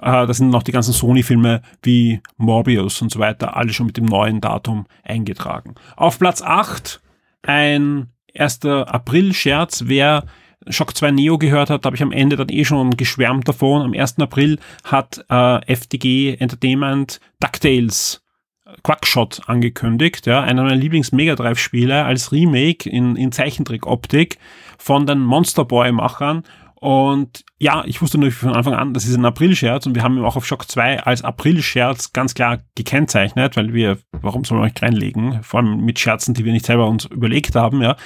Äh, 0.00 0.26
da 0.26 0.32
sind 0.32 0.50
noch 0.50 0.62
die 0.62 0.72
ganzen 0.72 0.92
Sony-Filme 0.92 1.62
wie 1.82 2.20
Morbius 2.36 3.02
und 3.02 3.10
so 3.10 3.18
weiter, 3.18 3.56
alle 3.56 3.72
schon 3.72 3.86
mit 3.86 3.96
dem 3.96 4.04
neuen 4.06 4.40
Datum 4.40 4.86
eingetragen. 5.02 5.74
Auf 5.96 6.18
Platz 6.18 6.42
8 6.42 7.00
ein 7.42 8.08
1. 8.36 8.64
April-Scherz. 8.64 9.84
Wer 9.86 10.24
Shock 10.68 10.96
2 10.96 11.12
Neo 11.12 11.38
gehört 11.38 11.70
hat, 11.70 11.84
habe 11.84 11.96
ich 11.96 12.02
am 12.02 12.12
Ende 12.12 12.36
dann 12.36 12.48
eh 12.48 12.64
schon 12.64 12.96
geschwärmt 12.96 13.48
davon. 13.48 13.82
Am 13.82 13.94
1. 13.94 14.18
April 14.18 14.58
hat 14.84 15.24
äh, 15.28 15.72
FDG 15.72 16.36
Entertainment 16.38 17.20
DuckTales 17.40 18.22
äh, 18.66 18.72
Quackshot 18.82 19.42
angekündigt, 19.46 20.26
ja, 20.26 20.42
einer 20.42 20.62
meiner 20.62 20.76
Lieblings-Mega 20.76 21.34
Drive-Spiele 21.34 22.04
als 22.04 22.32
Remake 22.32 22.88
in, 22.88 23.16
in 23.16 23.32
Zeichentrick-Optik 23.32 24.38
von 24.78 25.06
den 25.06 25.20
Monster 25.20 25.64
Boy-Machern 25.64 26.44
und 26.80 27.44
ja, 27.58 27.82
ich 27.86 28.00
wusste 28.00 28.18
natürlich 28.18 28.36
von 28.36 28.54
Anfang 28.54 28.74
an, 28.74 28.94
das 28.94 29.04
ist 29.04 29.16
ein 29.16 29.24
April-Scherz 29.24 29.86
und 29.86 29.96
wir 29.96 30.04
haben 30.04 30.16
ihn 30.16 30.24
auch 30.24 30.36
auf 30.36 30.46
Shock 30.46 30.70
2 30.70 31.02
als 31.02 31.22
April-Scherz 31.22 32.12
ganz 32.12 32.34
klar 32.34 32.58
gekennzeichnet, 32.76 33.56
weil 33.56 33.74
wir, 33.74 33.98
warum 34.12 34.44
soll 34.44 34.58
man 34.58 34.70
euch 34.70 34.80
reinlegen? 34.80 35.42
Vor 35.42 35.60
allem 35.60 35.84
mit 35.84 35.98
Scherzen, 35.98 36.34
die 36.34 36.44
wir 36.44 36.52
nicht 36.52 36.66
selber 36.66 36.86
uns 36.86 37.06
überlegt 37.06 37.56
haben, 37.56 37.82
ja. 37.82 37.96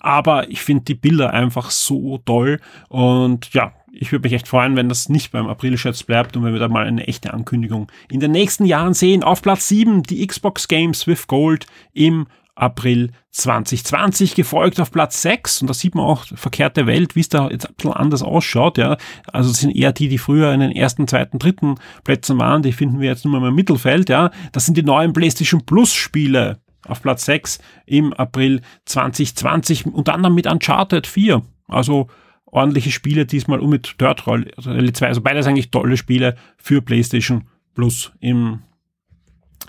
Aber 0.00 0.48
ich 0.50 0.62
finde 0.62 0.84
die 0.84 0.94
Bilder 0.94 1.34
einfach 1.34 1.70
so 1.70 2.18
toll 2.24 2.58
und 2.88 3.52
ja, 3.52 3.72
ich 3.92 4.10
würde 4.10 4.26
mich 4.26 4.32
echt 4.32 4.48
freuen, 4.48 4.76
wenn 4.76 4.88
das 4.88 5.10
nicht 5.10 5.32
beim 5.32 5.46
April-Scherz 5.46 6.02
bleibt 6.02 6.34
und 6.34 6.44
wenn 6.44 6.54
wir 6.54 6.60
da 6.60 6.68
mal 6.68 6.86
eine 6.86 7.06
echte 7.06 7.34
Ankündigung 7.34 7.92
in 8.10 8.20
den 8.20 8.30
nächsten 8.30 8.64
Jahren 8.64 8.94
sehen. 8.94 9.22
Auf 9.22 9.42
Platz 9.42 9.68
7 9.68 10.02
die 10.04 10.26
Xbox 10.26 10.66
Games 10.68 11.06
with 11.06 11.26
Gold 11.26 11.66
im 11.92 12.26
April 12.54 13.12
2020, 13.30 14.34
gefolgt 14.34 14.78
auf 14.78 14.90
Platz 14.90 15.22
6. 15.22 15.62
Und 15.62 15.68
da 15.68 15.74
sieht 15.74 15.94
man 15.94 16.04
auch 16.04 16.26
verkehrte 16.26 16.86
Welt, 16.86 17.16
wie 17.16 17.20
es 17.20 17.28
da 17.28 17.48
jetzt 17.48 17.66
ein 17.66 17.74
bisschen 17.74 17.92
anders 17.92 18.22
ausschaut. 18.22 18.78
Ja. 18.78 18.96
Also 19.32 19.50
es 19.50 19.58
sind 19.58 19.74
eher 19.74 19.92
die, 19.92 20.08
die 20.08 20.18
früher 20.18 20.52
in 20.52 20.60
den 20.60 20.72
ersten, 20.72 21.08
zweiten, 21.08 21.38
dritten 21.38 21.76
Plätzen 22.04 22.38
waren, 22.38 22.62
die 22.62 22.72
finden 22.72 23.00
wir 23.00 23.08
jetzt 23.08 23.24
nur 23.24 23.40
mal 23.40 23.48
im 23.48 23.54
Mittelfeld. 23.54 24.08
Ja. 24.08 24.30
Das 24.52 24.66
sind 24.66 24.76
die 24.76 24.82
neuen 24.82 25.12
PlayStation 25.12 25.64
Plus 25.64 25.94
Spiele 25.94 26.60
auf 26.86 27.00
Platz 27.00 27.24
6 27.26 27.58
im 27.86 28.12
April 28.12 28.60
2020, 28.86 29.86
unter 29.86 30.14
anderem 30.14 30.34
mit 30.34 30.46
Uncharted 30.46 31.06
4. 31.06 31.42
Also 31.68 32.08
ordentliche 32.44 32.90
Spiele 32.90 33.24
diesmal 33.24 33.60
und 33.60 33.70
mit 33.70 34.00
Dirt 34.00 34.26
Rally 34.26 34.92
2. 34.92 35.06
Also 35.06 35.20
beides 35.22 35.46
eigentlich 35.46 35.70
tolle 35.70 35.96
Spiele 35.96 36.36
für 36.58 36.82
PlayStation 36.82 37.48
Plus 37.74 38.12
im, 38.20 38.60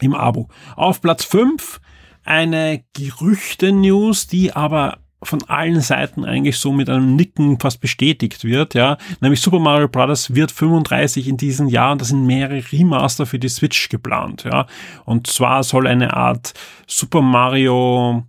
im 0.02 0.13
Abo. 0.13 0.50
Auf 0.75 1.02
Platz 1.02 1.24
5 1.24 1.80
eine 2.24 2.84
Gerüchte-News, 2.94 4.27
die 4.27 4.53
aber 4.53 5.00
von 5.25 5.44
allen 5.44 5.82
Seiten 5.82 6.25
eigentlich 6.25 6.58
so 6.58 6.72
mit 6.72 6.89
einem 6.89 7.15
Nicken 7.15 7.60
fast 7.60 7.80
bestätigt 7.82 8.44
wird, 8.44 8.74
ja. 8.74 8.98
Nämlich 9.22 9.42
Super 9.42 9.60
Mario 9.60 9.88
Bros. 9.88 10.36
wird 10.36 10.51
35 10.51 11.27
in 11.27 11.38
diesem 11.38 11.68
Jahr 11.68 11.94
und 11.94 12.01
da 12.01 12.06
sind 12.06 12.25
mehrere 12.25 12.63
Remaster 12.72 13.25
für 13.25 13.39
die 13.39 13.50
Switch 13.50 13.89
geplant, 13.89 14.44
ja. 14.44 14.68
Und 15.06 15.27
zwar 15.27 15.63
soll 15.63 15.88
eine 15.88 16.13
Art 16.13 16.53
Super 16.88 17.22
Mario 17.22 18.24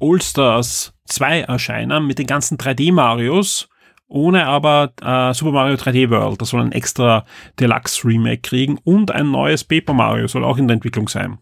All-Stars 0.00 0.92
2 1.06 1.42
erscheinen 1.42 2.06
mit 2.06 2.18
den 2.18 2.26
ganzen 2.26 2.58
3D-Marios, 2.58 3.68
ohne 4.06 4.46
aber 4.46 4.92
äh, 5.02 5.34
Super 5.34 5.52
Mario 5.52 5.74
3D 5.76 6.10
World. 6.10 6.40
Das 6.40 6.50
soll 6.50 6.60
ein 6.60 6.72
extra 6.72 7.24
Deluxe 7.58 8.06
Remake 8.06 8.42
kriegen 8.42 8.78
und 8.84 9.10
ein 9.10 9.30
neues 9.30 9.64
Paper 9.64 9.92
Mario 9.92 10.28
soll 10.28 10.44
auch 10.44 10.58
in 10.58 10.68
der 10.68 10.76
Entwicklung 10.76 11.08
sein. 11.08 11.38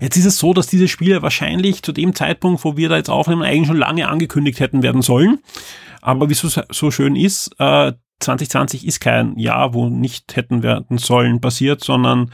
Jetzt 0.00 0.16
ist 0.16 0.24
es 0.24 0.38
so, 0.38 0.54
dass 0.54 0.66
diese 0.66 0.88
Spiele 0.88 1.22
wahrscheinlich 1.22 1.82
zu 1.82 1.92
dem 1.92 2.14
Zeitpunkt, 2.14 2.64
wo 2.64 2.76
wir 2.76 2.88
da 2.88 2.96
jetzt 2.96 3.10
aufnehmen, 3.10 3.42
eigentlich 3.42 3.68
schon 3.68 3.76
lange 3.76 4.08
angekündigt 4.08 4.60
hätten 4.60 4.82
werden 4.82 5.02
sollen. 5.02 5.38
Aber 6.00 6.28
wie 6.28 6.32
es 6.32 6.40
so, 6.70 6.90
schön 6.90 7.16
ist, 7.16 7.50
äh, 7.58 7.92
2020 8.20 8.86
ist 8.86 9.00
kein 9.00 9.38
Jahr, 9.38 9.74
wo 9.74 9.88
nicht 9.88 10.36
hätten 10.36 10.62
werden 10.62 10.98
sollen 10.98 11.40
passiert, 11.40 11.82
sondern 11.82 12.32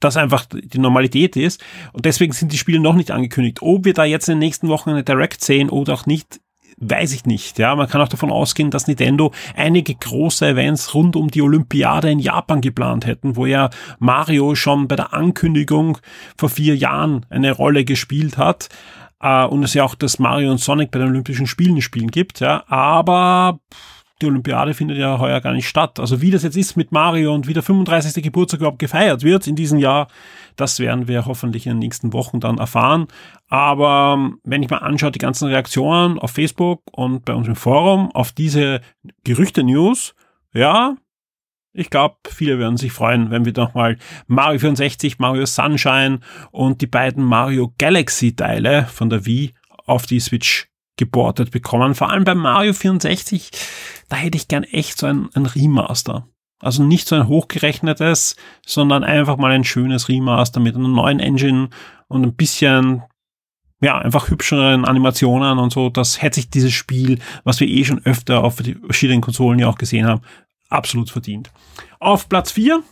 das 0.00 0.16
einfach 0.16 0.44
die 0.46 0.78
Normalität 0.78 1.36
ist. 1.36 1.62
Und 1.92 2.04
deswegen 2.04 2.32
sind 2.32 2.52
die 2.52 2.58
Spiele 2.58 2.80
noch 2.80 2.94
nicht 2.94 3.10
angekündigt. 3.10 3.58
Ob 3.60 3.84
wir 3.84 3.94
da 3.94 4.04
jetzt 4.04 4.28
in 4.28 4.34
den 4.34 4.40
nächsten 4.40 4.68
Wochen 4.68 4.90
eine 4.90 5.04
Direct 5.04 5.42
sehen 5.42 5.70
oder 5.70 5.94
auch 5.94 6.06
nicht, 6.06 6.40
weiß 6.78 7.12
ich 7.12 7.24
nicht. 7.24 7.58
Ja, 7.58 7.74
man 7.74 7.88
kann 7.88 8.00
auch 8.00 8.08
davon 8.08 8.30
ausgehen, 8.30 8.70
dass 8.70 8.86
Nintendo 8.86 9.32
einige 9.54 9.94
große 9.94 10.46
Events 10.46 10.94
rund 10.94 11.16
um 11.16 11.28
die 11.30 11.42
Olympiade 11.42 12.10
in 12.10 12.18
Japan 12.18 12.60
geplant 12.60 13.06
hätten, 13.06 13.36
wo 13.36 13.46
ja 13.46 13.70
Mario 13.98 14.54
schon 14.54 14.88
bei 14.88 14.96
der 14.96 15.14
Ankündigung 15.14 15.98
vor 16.36 16.48
vier 16.48 16.76
Jahren 16.76 17.24
eine 17.30 17.52
Rolle 17.52 17.84
gespielt 17.84 18.36
hat. 18.36 18.68
Äh, 19.20 19.46
und 19.46 19.62
es 19.62 19.74
ja 19.74 19.84
auch 19.84 19.94
das 19.94 20.18
Mario 20.18 20.50
und 20.50 20.58
Sonic 20.58 20.90
bei 20.90 20.98
den 20.98 21.08
Olympischen 21.08 21.46
Spielen 21.46 21.80
spielen 21.80 22.10
gibt, 22.10 22.40
ja. 22.40 22.64
Aber 22.68 23.60
die 24.20 24.26
Olympiade 24.26 24.72
findet 24.72 24.96
ja 24.96 25.18
heuer 25.18 25.40
gar 25.40 25.52
nicht 25.52 25.68
statt. 25.68 26.00
Also 26.00 26.22
wie 26.22 26.30
das 26.30 26.42
jetzt 26.42 26.56
ist 26.56 26.76
mit 26.76 26.90
Mario 26.90 27.34
und 27.34 27.46
wie 27.46 27.52
der 27.52 27.62
35. 27.62 28.22
Geburtstag 28.22 28.60
überhaupt 28.60 28.78
gefeiert 28.78 29.22
wird 29.22 29.46
in 29.46 29.56
diesem 29.56 29.78
Jahr, 29.78 30.08
das 30.56 30.80
werden 30.80 31.06
wir 31.06 31.26
hoffentlich 31.26 31.66
in 31.66 31.72
den 31.72 31.78
nächsten 31.80 32.12
Wochen 32.12 32.40
dann 32.40 32.58
erfahren. 32.58 33.08
Aber 33.48 34.14
ähm, 34.16 34.40
wenn 34.44 34.62
ich 34.62 34.70
mal 34.70 34.78
anschaue, 34.78 35.10
die 35.10 35.18
ganzen 35.18 35.48
Reaktionen 35.48 36.18
auf 36.18 36.30
Facebook 36.30 36.82
und 36.92 37.24
bei 37.24 37.34
uns 37.34 37.46
im 37.46 37.56
Forum 37.56 38.10
auf 38.12 38.32
diese 38.32 38.80
Gerüchte-News, 39.24 40.14
ja, 40.54 40.96
ich 41.74 41.90
glaube, 41.90 42.16
viele 42.26 42.58
werden 42.58 42.78
sich 42.78 42.92
freuen, 42.92 43.30
wenn 43.30 43.44
wir 43.44 43.52
nochmal 43.54 43.98
Mario 44.26 44.58
64, 44.58 45.18
Mario 45.18 45.44
Sunshine 45.44 46.20
und 46.50 46.80
die 46.80 46.86
beiden 46.86 47.22
Mario 47.22 47.74
Galaxy 47.76 48.34
Teile 48.34 48.86
von 48.86 49.10
der 49.10 49.26
Wii 49.26 49.52
auf 49.84 50.06
die 50.06 50.20
Switch 50.20 50.68
geportet 50.96 51.50
bekommen. 51.50 51.94
Vor 51.94 52.10
allem 52.10 52.24
bei 52.24 52.34
Mario 52.34 52.72
64, 52.72 53.50
da 54.08 54.16
hätte 54.16 54.36
ich 54.36 54.48
gern 54.48 54.64
echt 54.64 54.98
so 54.98 55.06
ein, 55.06 55.28
ein 55.34 55.46
Remaster. 55.46 56.28
Also 56.58 56.82
nicht 56.82 57.06
so 57.06 57.16
ein 57.16 57.28
hochgerechnetes, 57.28 58.36
sondern 58.64 59.04
einfach 59.04 59.36
mal 59.36 59.52
ein 59.52 59.64
schönes 59.64 60.08
Remaster 60.08 60.58
mit 60.60 60.74
einer 60.74 60.88
neuen 60.88 61.20
Engine 61.20 61.68
und 62.08 62.22
ein 62.22 62.34
bisschen, 62.34 63.02
ja, 63.80 63.98
einfach 63.98 64.30
hübscheren 64.30 64.86
Animationen 64.86 65.58
und 65.58 65.72
so. 65.72 65.90
Das 65.90 66.22
hätte 66.22 66.36
sich 66.36 66.48
dieses 66.48 66.72
Spiel, 66.72 67.18
was 67.44 67.60
wir 67.60 67.68
eh 67.68 67.84
schon 67.84 68.04
öfter 68.04 68.42
auf 68.42 68.56
die 68.56 68.74
verschiedenen 68.74 69.20
Konsolen 69.20 69.58
ja 69.58 69.68
auch 69.68 69.78
gesehen 69.78 70.06
haben, 70.06 70.22
absolut 70.70 71.10
verdient. 71.10 71.50
Auf 72.00 72.28
Platz 72.28 72.52
4 72.52 72.82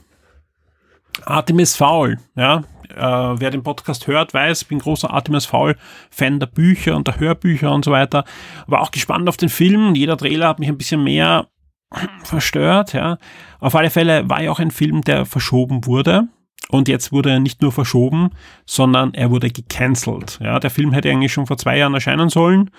Artemis 1.25 1.77
Fowl, 1.77 2.19
ja. 2.37 2.65
Äh, 2.91 3.41
wer 3.41 3.51
den 3.51 3.63
Podcast 3.63 4.07
hört, 4.07 4.35
weiß, 4.35 4.63
ich 4.63 4.69
bin 4.69 4.79
großer 4.79 5.11
Artemis 5.11 5.47
Fowl-Fan 5.47 6.41
der 6.41 6.47
Bücher 6.47 6.97
und 6.97 7.07
der 7.07 7.19
Hörbücher 7.19 7.73
und 7.73 7.85
so 7.85 7.91
weiter. 7.91 8.25
War 8.67 8.81
auch 8.81 8.91
gespannt 8.91 9.29
auf 9.29 9.37
den 9.37 9.49
Film. 9.49 9.95
Jeder 9.95 10.17
Trailer 10.17 10.49
hat 10.49 10.59
mich 10.59 10.69
ein 10.69 10.79
bisschen 10.79 11.03
mehr 11.03 11.49
verstört, 12.25 12.93
ja. 12.93 13.19
Auf 13.61 13.75
alle 13.75 13.91
Fälle 13.91 14.29
war 14.29 14.43
ja 14.43 14.51
auch 14.51 14.61
ein 14.61 14.71
Film, 14.71 15.03
der 15.03 15.27
verschoben 15.27 15.87
wurde. 15.87 16.29
Und 16.71 16.89
jetzt 16.89 17.13
wurde 17.13 17.31
er 17.31 17.41
nicht 17.41 17.61
nur 17.63 17.73
verschoben, 17.73 18.31
sondern 18.67 19.13
er 19.15 19.31
wurde 19.31 19.51
gecancelt. 19.51 20.39
Ja, 20.43 20.59
der 20.59 20.71
Film 20.71 20.93
hätte 20.93 21.11
eigentlich 21.11 21.33
schon 21.33 21.47
vor 21.47 21.59
zwei 21.59 21.79
Jahren 21.79 21.95
erscheinen 21.95 22.31
sollen. 22.31 22.71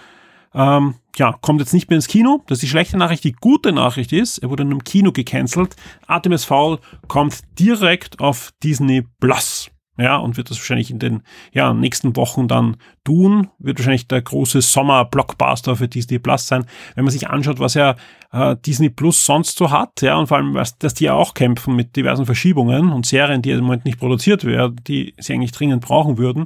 Ähm, 0.53 0.95
ja, 1.17 1.33
kommt 1.41 1.59
jetzt 1.59 1.73
nicht 1.73 1.89
mehr 1.89 1.97
ins 1.97 2.07
Kino. 2.07 2.43
Das 2.47 2.57
ist 2.57 2.63
die 2.63 2.69
schlechte 2.69 2.97
Nachricht. 2.97 3.23
Die 3.23 3.33
gute 3.33 3.71
Nachricht 3.73 4.11
ist, 4.13 4.39
er 4.39 4.49
wurde 4.49 4.63
in 4.63 4.71
einem 4.71 4.83
Kino 4.83 5.11
gecancelt. 5.11 5.75
Artemis 6.07 6.45
Fowl 6.45 6.79
kommt 7.07 7.41
direkt 7.59 8.19
auf 8.19 8.51
Disney 8.63 9.03
Plus 9.19 9.69
ja, 9.97 10.17
und 10.17 10.37
wird 10.37 10.49
das 10.49 10.57
wahrscheinlich 10.57 10.91
in 10.91 10.99
den 10.99 11.23
ja, 11.53 11.73
nächsten 11.73 12.15
Wochen 12.15 12.47
dann 12.47 12.77
tun. 13.03 13.49
Wird 13.59 13.79
wahrscheinlich 13.79 14.07
der 14.07 14.21
große 14.21 14.61
Sommer-Blockbuster 14.61 15.75
für 15.75 15.87
Disney 15.87 16.19
Plus 16.19 16.47
sein. 16.47 16.65
Wenn 16.95 17.05
man 17.05 17.11
sich 17.11 17.29
anschaut, 17.29 17.59
was 17.59 17.75
ja 17.75 17.95
äh, 18.31 18.55
Disney 18.65 18.89
Plus 18.89 19.25
sonst 19.25 19.57
so 19.57 19.71
hat, 19.71 20.01
ja, 20.01 20.17
und 20.17 20.27
vor 20.27 20.37
allem, 20.37 20.53
was, 20.53 20.77
dass 20.77 20.93
die 20.93 21.05
ja 21.05 21.13
auch 21.13 21.33
kämpfen 21.33 21.75
mit 21.75 21.95
diversen 21.95 22.25
Verschiebungen 22.25 22.91
und 22.91 23.05
Serien, 23.05 23.41
die 23.41 23.51
im 23.51 23.63
Moment 23.63 23.85
nicht 23.85 23.99
produziert 23.99 24.43
werden, 24.43 24.81
die 24.87 25.13
sie 25.17 25.33
eigentlich 25.33 25.53
dringend 25.53 25.85
brauchen 25.85 26.17
würden. 26.17 26.45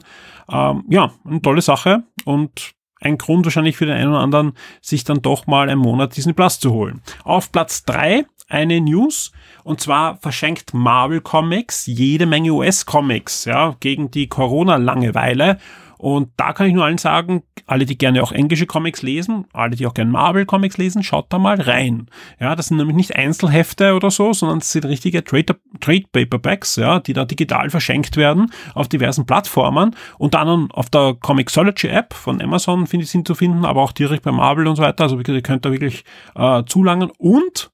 Ähm, 0.51 0.83
ja, 0.89 1.11
eine 1.25 1.41
tolle 1.41 1.61
Sache 1.61 2.03
und 2.25 2.73
ein 3.01 3.17
Grund 3.17 3.45
wahrscheinlich 3.45 3.77
für 3.77 3.85
den 3.85 3.95
einen 3.95 4.09
oder 4.11 4.19
anderen, 4.19 4.53
sich 4.81 5.03
dann 5.03 5.21
doch 5.21 5.47
mal 5.47 5.69
einen 5.69 5.79
Monat 5.79 6.15
Disney 6.15 6.33
Plus 6.33 6.59
zu 6.59 6.71
holen. 6.71 7.01
Auf 7.23 7.51
Platz 7.51 7.83
drei 7.83 8.25
eine 8.49 8.81
News 8.81 9.31
und 9.63 9.79
zwar 9.81 10.17
verschenkt 10.17 10.73
Marvel 10.73 11.21
Comics 11.21 11.85
jede 11.85 12.25
Menge 12.25 12.51
US-Comics, 12.51 13.45
ja, 13.45 13.75
gegen 13.79 14.11
die 14.11 14.27
Corona-Langeweile. 14.27 15.57
Und 15.99 16.29
da 16.37 16.53
kann 16.53 16.67
ich 16.67 16.73
nur 16.73 16.85
allen 16.85 16.97
sagen, 16.97 17.43
alle, 17.67 17.85
die 17.85 17.97
gerne 17.97 18.23
auch 18.23 18.31
englische 18.31 18.65
Comics 18.65 19.01
lesen, 19.01 19.45
alle, 19.51 19.75
die 19.75 19.85
auch 19.85 19.93
gerne 19.93 20.09
Marvel 20.09 20.45
Comics 20.45 20.77
lesen, 20.77 21.03
schaut 21.03 21.25
da 21.27 21.37
mal 21.37 21.59
rein. 21.59 22.07
Ja, 22.39 22.55
das 22.55 22.67
sind 22.67 22.77
nämlich 22.77 22.95
nicht 22.95 23.17
Einzelhefte 23.17 23.93
oder 23.95 24.09
so, 24.09 24.31
sondern 24.31 24.59
es 24.59 24.71
sind 24.71 24.85
richtige 24.85 25.25
Trade, 25.25 25.57
Trade 25.81 26.05
Paperbacks, 26.11 26.77
ja, 26.77 27.01
die 27.01 27.11
da 27.11 27.25
digital 27.25 27.69
verschenkt 27.69 28.15
werden 28.15 28.49
auf 28.75 28.87
diversen 28.87 29.25
Plattformen. 29.25 29.93
Unter 30.17 30.39
anderem 30.39 30.71
auf 30.71 30.89
der 30.89 31.17
Comixology 31.19 31.89
App 31.89 32.13
von 32.13 32.41
Amazon 32.41 32.87
finde 32.87 33.03
ich 33.03 33.11
sind 33.11 33.27
zu 33.27 33.35
finden, 33.35 33.65
aber 33.65 33.81
auch 33.81 33.91
direkt 33.91 34.23
bei 34.23 34.31
Marvel 34.31 34.67
und 34.67 34.77
so 34.77 34.83
weiter. 34.83 35.03
Also 35.03 35.19
ihr 35.19 35.41
könnt 35.41 35.65
da 35.65 35.71
wirklich 35.73 36.05
äh, 36.35 36.63
zulangen 36.65 37.11
und 37.17 37.71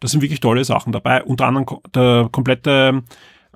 da 0.00 0.08
sind 0.08 0.22
wirklich 0.22 0.40
tolle 0.40 0.64
Sachen 0.64 0.92
dabei. 0.92 1.22
Unter 1.22 1.46
anderem 1.46 1.66
der 1.94 2.28
komplette 2.30 3.02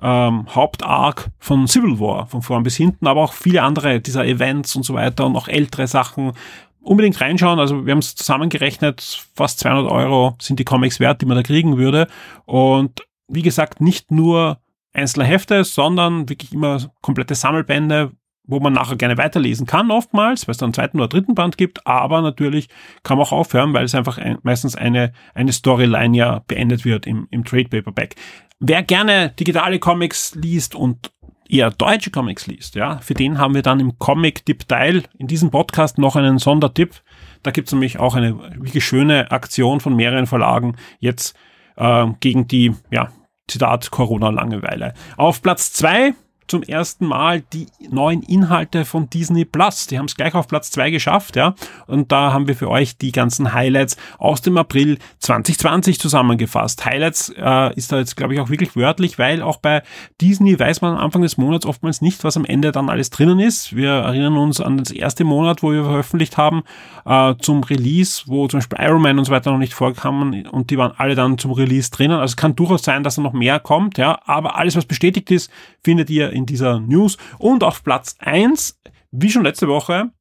ähm, 0.01 0.45
Hauptarc 0.53 1.31
von 1.39 1.67
Civil 1.67 1.99
War, 1.99 2.27
von 2.27 2.41
vorn 2.41 2.63
bis 2.63 2.75
hinten, 2.75 3.07
aber 3.07 3.21
auch 3.21 3.33
viele 3.33 3.61
andere 3.61 4.01
dieser 4.01 4.25
Events 4.25 4.75
und 4.75 4.83
so 4.83 4.93
weiter 4.93 5.25
und 5.25 5.35
auch 5.35 5.47
ältere 5.47 5.87
Sachen. 5.87 6.33
unbedingt 6.81 7.21
reinschauen. 7.21 7.59
Also 7.59 7.85
wir 7.85 7.91
haben 7.91 7.99
es 7.99 8.15
zusammengerechnet, 8.15 9.25
fast 9.35 9.59
200 9.59 9.89
Euro 9.89 10.35
sind 10.41 10.59
die 10.59 10.65
Comics 10.65 10.99
wert, 10.99 11.21
die 11.21 11.25
man 11.25 11.37
da 11.37 11.43
kriegen 11.43 11.77
würde. 11.77 12.07
Und 12.45 13.03
wie 13.29 13.41
gesagt, 13.41 13.79
nicht 13.79 14.11
nur 14.11 14.59
einzelne 14.91 15.25
Hefte, 15.25 15.63
sondern 15.63 16.27
wirklich 16.27 16.51
immer 16.53 16.79
komplette 17.01 17.35
Sammelbände, 17.35 18.11
wo 18.45 18.59
man 18.59 18.73
nachher 18.73 18.97
gerne 18.97 19.17
weiterlesen 19.17 19.65
kann, 19.65 19.91
oftmals, 19.91 20.47
weil 20.47 20.51
es 20.51 20.57
dann 20.57 20.73
zweiten 20.73 20.97
oder 20.97 21.07
dritten 21.07 21.35
Band 21.35 21.57
gibt, 21.57 21.87
aber 21.87 22.21
natürlich 22.21 22.67
kann 23.03 23.17
man 23.17 23.25
auch 23.25 23.31
aufhören, 23.31 23.73
weil 23.73 23.85
es 23.85 23.95
einfach 23.95 24.17
ein, 24.17 24.37
meistens 24.43 24.75
eine, 24.75 25.13
eine 25.33 25.53
Storyline 25.53 26.15
ja 26.15 26.39
beendet 26.47 26.83
wird 26.83 27.07
im, 27.07 27.27
im 27.31 27.45
Trade 27.45 27.69
Paperback. 27.69 28.15
Wer 28.59 28.83
gerne 28.83 29.33
digitale 29.39 29.79
Comics 29.79 30.35
liest 30.35 30.75
und 30.75 31.11
eher 31.47 31.71
deutsche 31.71 32.11
Comics 32.11 32.47
liest, 32.47 32.75
ja, 32.75 32.97
für 32.97 33.13
den 33.13 33.37
haben 33.37 33.55
wir 33.55 33.61
dann 33.61 33.79
im 33.79 33.97
Comic-Tipp-Teil 33.97 35.03
in 35.17 35.27
diesem 35.27 35.51
Podcast 35.51 35.97
noch 35.97 36.15
einen 36.15 36.37
Sondertipp. 36.37 37.01
Da 37.43 37.51
gibt 37.51 37.67
es 37.67 37.73
nämlich 37.73 37.99
auch 37.99 38.15
eine 38.15 38.37
wirklich 38.61 38.85
schöne 38.85 39.31
Aktion 39.31 39.79
von 39.79 39.95
mehreren 39.95 40.27
Verlagen 40.27 40.75
jetzt 40.99 41.37
äh, 41.75 42.07
gegen 42.19 42.47
die, 42.47 42.73
ja, 42.91 43.09
Zitat 43.47 43.91
Corona-Langeweile. 43.91 44.93
Auf 45.17 45.41
Platz 45.41 45.73
zwei 45.73 46.13
zum 46.47 46.63
ersten 46.63 47.05
Mal 47.05 47.41
die 47.41 47.67
neuen 47.89 48.21
Inhalte 48.23 48.85
von 48.85 49.09
Disney 49.09 49.45
Plus. 49.45 49.87
Die 49.87 49.97
haben 49.97 50.05
es 50.05 50.15
gleich 50.15 50.33
auf 50.35 50.47
Platz 50.47 50.71
zwei 50.71 50.91
geschafft, 50.91 51.35
ja. 51.35 51.55
Und 51.87 52.11
da 52.11 52.33
haben 52.33 52.47
wir 52.47 52.55
für 52.55 52.69
euch 52.69 52.97
die 52.97 53.11
ganzen 53.11 53.53
Highlights 53.53 53.97
aus 54.17 54.41
dem 54.41 54.57
April 54.57 54.97
2020 55.19 55.99
zusammengefasst. 55.99 56.85
Highlights 56.85 57.33
äh, 57.37 57.73
ist 57.75 57.91
da 57.91 57.99
jetzt, 57.99 58.15
glaube 58.15 58.33
ich, 58.33 58.39
auch 58.39 58.49
wirklich 58.49 58.75
wörtlich, 58.75 59.17
weil 59.17 59.41
auch 59.41 59.57
bei 59.57 59.83
Disney 60.21 60.59
weiß 60.59 60.81
man 60.81 60.95
am 60.95 60.99
Anfang 60.99 61.21
des 61.21 61.37
Monats 61.37 61.65
oftmals 61.65 62.01
nicht, 62.01 62.23
was 62.23 62.37
am 62.37 62.45
Ende 62.45 62.71
dann 62.71 62.89
alles 62.89 63.09
drinnen 63.09 63.39
ist. 63.39 63.75
Wir 63.75 63.91
erinnern 63.91 64.37
uns 64.37 64.59
an 64.59 64.77
das 64.77 64.91
erste 64.91 65.23
Monat, 65.23 65.63
wo 65.63 65.71
wir 65.71 65.83
veröffentlicht 65.83 66.37
haben, 66.37 66.63
äh, 67.05 67.35
zum 67.39 67.63
Release, 67.63 68.23
wo 68.27 68.47
zum 68.47 68.59
Beispiel 68.59 68.79
Iron 68.81 69.01
Man 69.01 69.19
und 69.19 69.25
so 69.25 69.31
weiter 69.31 69.51
noch 69.51 69.59
nicht 69.59 69.73
vorkamen 69.73 70.47
und 70.47 70.69
die 70.69 70.77
waren 70.77 70.93
alle 70.97 71.15
dann 71.15 71.37
zum 71.37 71.51
Release 71.51 71.91
drinnen. 71.91 72.19
Also 72.19 72.33
es 72.33 72.37
kann 72.37 72.55
durchaus 72.55 72.83
sein, 72.83 73.03
dass 73.03 73.15
da 73.15 73.21
noch 73.21 73.33
mehr 73.33 73.59
kommt, 73.59 73.97
ja. 73.97 74.19
Aber 74.25 74.57
alles, 74.57 74.75
was 74.75 74.85
bestätigt 74.85 75.31
ist, 75.31 75.51
findet 75.83 76.09
ihr 76.09 76.32
in 76.33 76.45
dieser 76.45 76.79
News. 76.79 77.17
Und 77.37 77.63
auf 77.63 77.83
Platz 77.83 78.15
1, 78.19 78.79
wie 79.11 79.29
schon 79.29 79.43
letzte 79.43 79.67
Woche, 79.67 80.11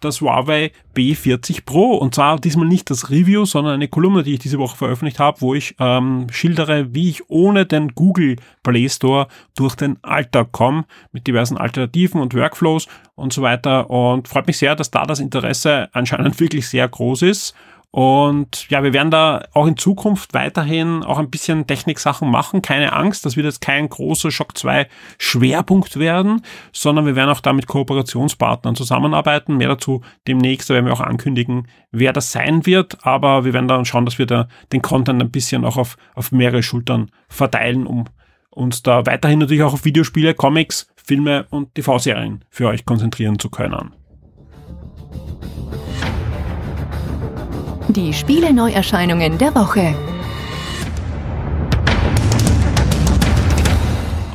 das 0.00 0.20
Huawei 0.20 0.72
B40 0.94 1.64
Pro. 1.64 1.96
Und 1.96 2.14
zwar 2.14 2.38
diesmal 2.38 2.66
nicht 2.66 2.90
das 2.90 3.10
Review, 3.10 3.44
sondern 3.44 3.74
eine 3.74 3.88
Kolumne, 3.88 4.22
die 4.22 4.34
ich 4.34 4.38
diese 4.38 4.58
Woche 4.58 4.76
veröffentlicht 4.76 5.18
habe, 5.18 5.40
wo 5.40 5.54
ich 5.54 5.74
ähm, 5.78 6.26
schildere, 6.30 6.94
wie 6.94 7.10
ich 7.10 7.28
ohne 7.30 7.66
den 7.66 7.94
Google 7.94 8.36
Play 8.62 8.88
Store 8.88 9.28
durch 9.56 9.74
den 9.74 9.98
Alltag 10.02 10.52
komme, 10.52 10.84
mit 11.12 11.26
diversen 11.26 11.56
Alternativen 11.56 12.20
und 12.20 12.34
Workflows 12.34 12.88
und 13.14 13.32
so 13.32 13.42
weiter. 13.42 13.90
Und 13.90 14.28
freut 14.28 14.46
mich 14.46 14.58
sehr, 14.58 14.76
dass 14.76 14.90
da 14.90 15.04
das 15.04 15.20
Interesse 15.20 15.88
anscheinend 15.92 16.38
wirklich 16.40 16.68
sehr 16.68 16.88
groß 16.88 17.22
ist. 17.22 17.54
Und 17.96 18.68
ja, 18.68 18.82
wir 18.82 18.92
werden 18.92 19.10
da 19.10 19.44
auch 19.54 19.66
in 19.66 19.78
Zukunft 19.78 20.34
weiterhin 20.34 21.02
auch 21.02 21.16
ein 21.16 21.30
bisschen 21.30 21.66
Techniksachen 21.66 22.30
machen. 22.30 22.60
Keine 22.60 22.92
Angst, 22.92 23.24
das 23.24 23.36
wird 23.36 23.46
jetzt 23.46 23.62
kein 23.62 23.88
großer 23.88 24.30
Shock 24.30 24.58
2 24.58 24.86
Schwerpunkt 25.16 25.98
werden, 25.98 26.42
sondern 26.74 27.06
wir 27.06 27.16
werden 27.16 27.30
auch 27.30 27.40
da 27.40 27.54
mit 27.54 27.66
Kooperationspartnern 27.66 28.76
zusammenarbeiten. 28.76 29.56
Mehr 29.56 29.68
dazu 29.68 30.02
demnächst, 30.28 30.68
da 30.68 30.74
werden 30.74 30.84
wir 30.84 30.92
auch 30.92 31.00
ankündigen, 31.00 31.68
wer 31.90 32.12
das 32.12 32.32
sein 32.32 32.66
wird. 32.66 32.98
Aber 33.06 33.46
wir 33.46 33.54
werden 33.54 33.66
dann 33.66 33.86
schauen, 33.86 34.04
dass 34.04 34.18
wir 34.18 34.26
da 34.26 34.46
den 34.74 34.82
Content 34.82 35.22
ein 35.22 35.30
bisschen 35.30 35.64
auch 35.64 35.78
auf, 35.78 35.96
auf 36.14 36.32
mehrere 36.32 36.62
Schultern 36.62 37.10
verteilen, 37.30 37.86
um 37.86 38.04
uns 38.50 38.82
da 38.82 39.06
weiterhin 39.06 39.38
natürlich 39.38 39.62
auch 39.62 39.72
auf 39.72 39.86
Videospiele, 39.86 40.34
Comics, 40.34 40.86
Filme 41.02 41.46
und 41.48 41.74
TV-Serien 41.74 42.44
für 42.50 42.68
euch 42.68 42.84
konzentrieren 42.84 43.38
zu 43.38 43.48
können. 43.48 43.94
Die 47.96 48.12
Spiele-Neuerscheinungen 48.12 49.38
der 49.38 49.54
Woche. 49.54 49.94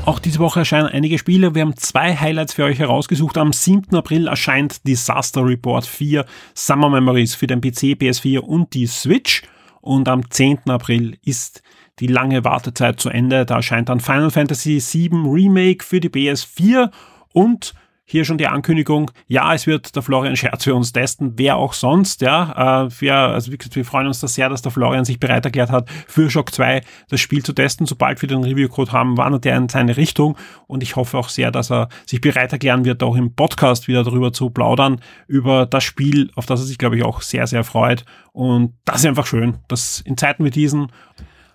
Auch 0.04 0.18
diese 0.18 0.40
Woche 0.40 0.62
erscheinen 0.62 0.88
einige 0.88 1.20
Spiele. 1.20 1.54
Wir 1.54 1.62
haben 1.62 1.78
zwei 1.78 2.16
Highlights 2.16 2.56
für 2.56 2.64
euch 2.64 2.80
herausgesucht. 2.80 3.38
Am 3.38 3.54
7. 3.54 3.96
April 3.96 4.26
erscheint 4.26 4.88
Disaster 4.88 5.46
Report 5.46 5.86
4 5.86 6.26
Summer 6.56 6.90
Memories 6.90 7.36
für 7.36 7.46
den 7.46 7.62
PC, 7.62 7.94
PS4 8.02 8.40
und 8.40 8.74
die 8.74 8.88
Switch. 8.88 9.44
Und 9.80 10.10
am 10.10 10.28
10. 10.28 10.62
April 10.68 11.20
ist 11.24 11.62
die 12.00 12.08
lange 12.08 12.44
Wartezeit 12.44 13.00
zu 13.00 13.10
Ende. 13.10 13.46
Da 13.46 13.58
erscheint 13.58 13.90
dann 13.90 14.00
Final 14.00 14.32
Fantasy 14.32 14.82
VII 14.82 15.30
Remake 15.30 15.86
für 15.86 16.00
die 16.00 16.10
PS4 16.10 16.90
und 17.32 17.76
hier 18.12 18.26
schon 18.26 18.38
die 18.38 18.48
Ankündigung, 18.48 19.10
ja, 19.28 19.54
es 19.54 19.68
wird 19.68 19.96
der 19.96 20.04
Florian 20.04 20.36
Scherz 20.36 20.66
für 20.66 20.76
uns 20.76 20.92
testen, 20.92 21.34
wer 21.38 21.56
auch 21.56 21.72
sonst, 21.72 22.20
ja. 22.20 22.84
Äh, 22.84 22.90
wir, 23.00 23.16
also 23.16 23.54
wie 23.54 23.58
wir 23.72 23.86
freuen 23.86 24.08
uns 24.08 24.20
da 24.20 24.28
sehr, 24.28 24.50
dass 24.50 24.62
der 24.62 24.72
Florian 24.74 25.06
sich 25.06 25.18
bereit 25.18 25.46
erklärt 25.46 25.72
hat, 25.72 25.90
für 26.08 26.30
Shock 26.30 26.54
2 26.54 26.82
das 27.08 27.22
Spiel 27.22 27.42
zu 27.42 27.54
testen. 27.54 27.88
Sobald 27.88 28.22
wir 28.22 28.28
den 28.28 28.44
Review-Code 28.44 28.92
haben, 28.92 29.18
wandert 29.18 29.46
er 29.46 29.56
in 29.56 29.70
seine 29.70 29.96
Richtung 29.96 30.38
und 30.68 30.84
ich 30.84 30.98
hoffe 30.98 31.18
auch 31.18 31.30
sehr, 31.30 31.52
dass 31.52 31.72
er 31.72 31.88
sich 32.06 32.20
bereit 32.20 32.52
erklären 32.52 32.84
wird, 32.84 33.02
auch 33.02 33.16
im 33.16 33.34
Podcast 33.34 33.88
wieder 33.88 34.04
darüber 34.04 34.34
zu 34.34 34.50
plaudern, 34.50 35.00
über 35.28 35.66
das 35.66 35.86
Spiel, 35.86 36.32
auf 36.36 36.46
das 36.46 36.60
er 36.60 36.66
sich, 36.66 36.78
glaube 36.78 36.98
ich, 36.98 37.04
auch 37.04 37.22
sehr, 37.22 37.48
sehr 37.48 37.64
freut. 37.64 38.04
Und 38.34 38.74
das 38.84 38.98
ist 38.98 39.06
einfach 39.06 39.26
schön, 39.26 39.60
dass 39.70 40.02
in 40.02 40.18
Zeiten 40.18 40.44
wie 40.44 40.50
diesen 40.50 40.92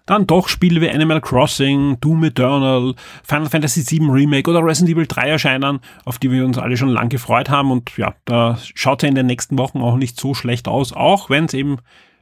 dann 0.06 0.26
doch 0.26 0.48
Spiele 0.48 0.80
wie 0.80 0.90
Animal 0.90 1.20
Crossing, 1.20 1.98
Doom 2.00 2.24
Eternal, 2.24 2.94
Final 3.24 3.50
Fantasy 3.50 3.84
VII 3.86 4.08
Remake 4.10 4.48
oder 4.48 4.64
Resident 4.64 4.96
Evil 4.96 5.06
3 5.06 5.28
erscheinen, 5.28 5.80
auf 6.04 6.18
die 6.18 6.30
wir 6.30 6.44
uns 6.44 6.58
alle 6.58 6.76
schon 6.76 6.88
lang 6.88 7.08
gefreut 7.08 7.50
haben. 7.50 7.70
Und 7.70 7.96
ja, 7.96 8.14
da 8.24 8.58
schaut 8.74 9.02
es 9.02 9.08
in 9.08 9.14
den 9.14 9.26
nächsten 9.26 9.58
Wochen 9.58 9.80
auch 9.80 9.96
nicht 9.96 10.18
so 10.18 10.32
schlecht 10.34 10.68
aus, 10.68 10.92
auch 10.92 11.28
wenn 11.28 11.46
es 11.46 11.54
eben 11.54 11.78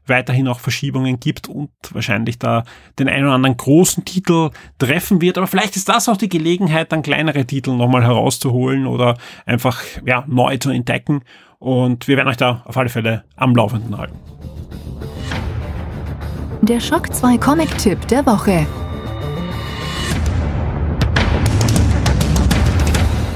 weiterhin 0.06 0.48
auch 0.48 0.60
Verschiebungen 0.60 1.18
gibt 1.18 1.48
und 1.48 1.70
wahrscheinlich 1.90 2.38
da 2.38 2.64
den 2.98 3.08
einen 3.08 3.24
oder 3.24 3.34
anderen 3.34 3.56
großen 3.56 4.04
Titel 4.04 4.50
treffen 4.78 5.20
wird. 5.20 5.38
Aber 5.38 5.46
vielleicht 5.46 5.76
ist 5.76 5.88
das 5.88 6.08
auch 6.08 6.16
die 6.16 6.28
Gelegenheit, 6.28 6.92
dann 6.92 7.02
kleinere 7.02 7.44
Titel 7.46 7.72
nochmal 7.72 8.04
herauszuholen 8.04 8.86
oder 8.86 9.16
einfach 9.46 9.82
ja, 10.04 10.24
neu 10.26 10.56
zu 10.58 10.70
entdecken. 10.70 11.22
Und 11.58 12.08
wir 12.08 12.16
werden 12.16 12.28
euch 12.28 12.36
da 12.36 12.62
auf 12.66 12.76
alle 12.76 12.90
Fälle 12.90 13.24
am 13.36 13.54
Laufenden 13.54 13.96
halten. 13.96 14.18
Der 16.64 16.80
Schock 16.80 17.12
2 17.12 17.36
Comic-Tipp 17.36 18.08
der 18.08 18.24
Woche. 18.24 18.66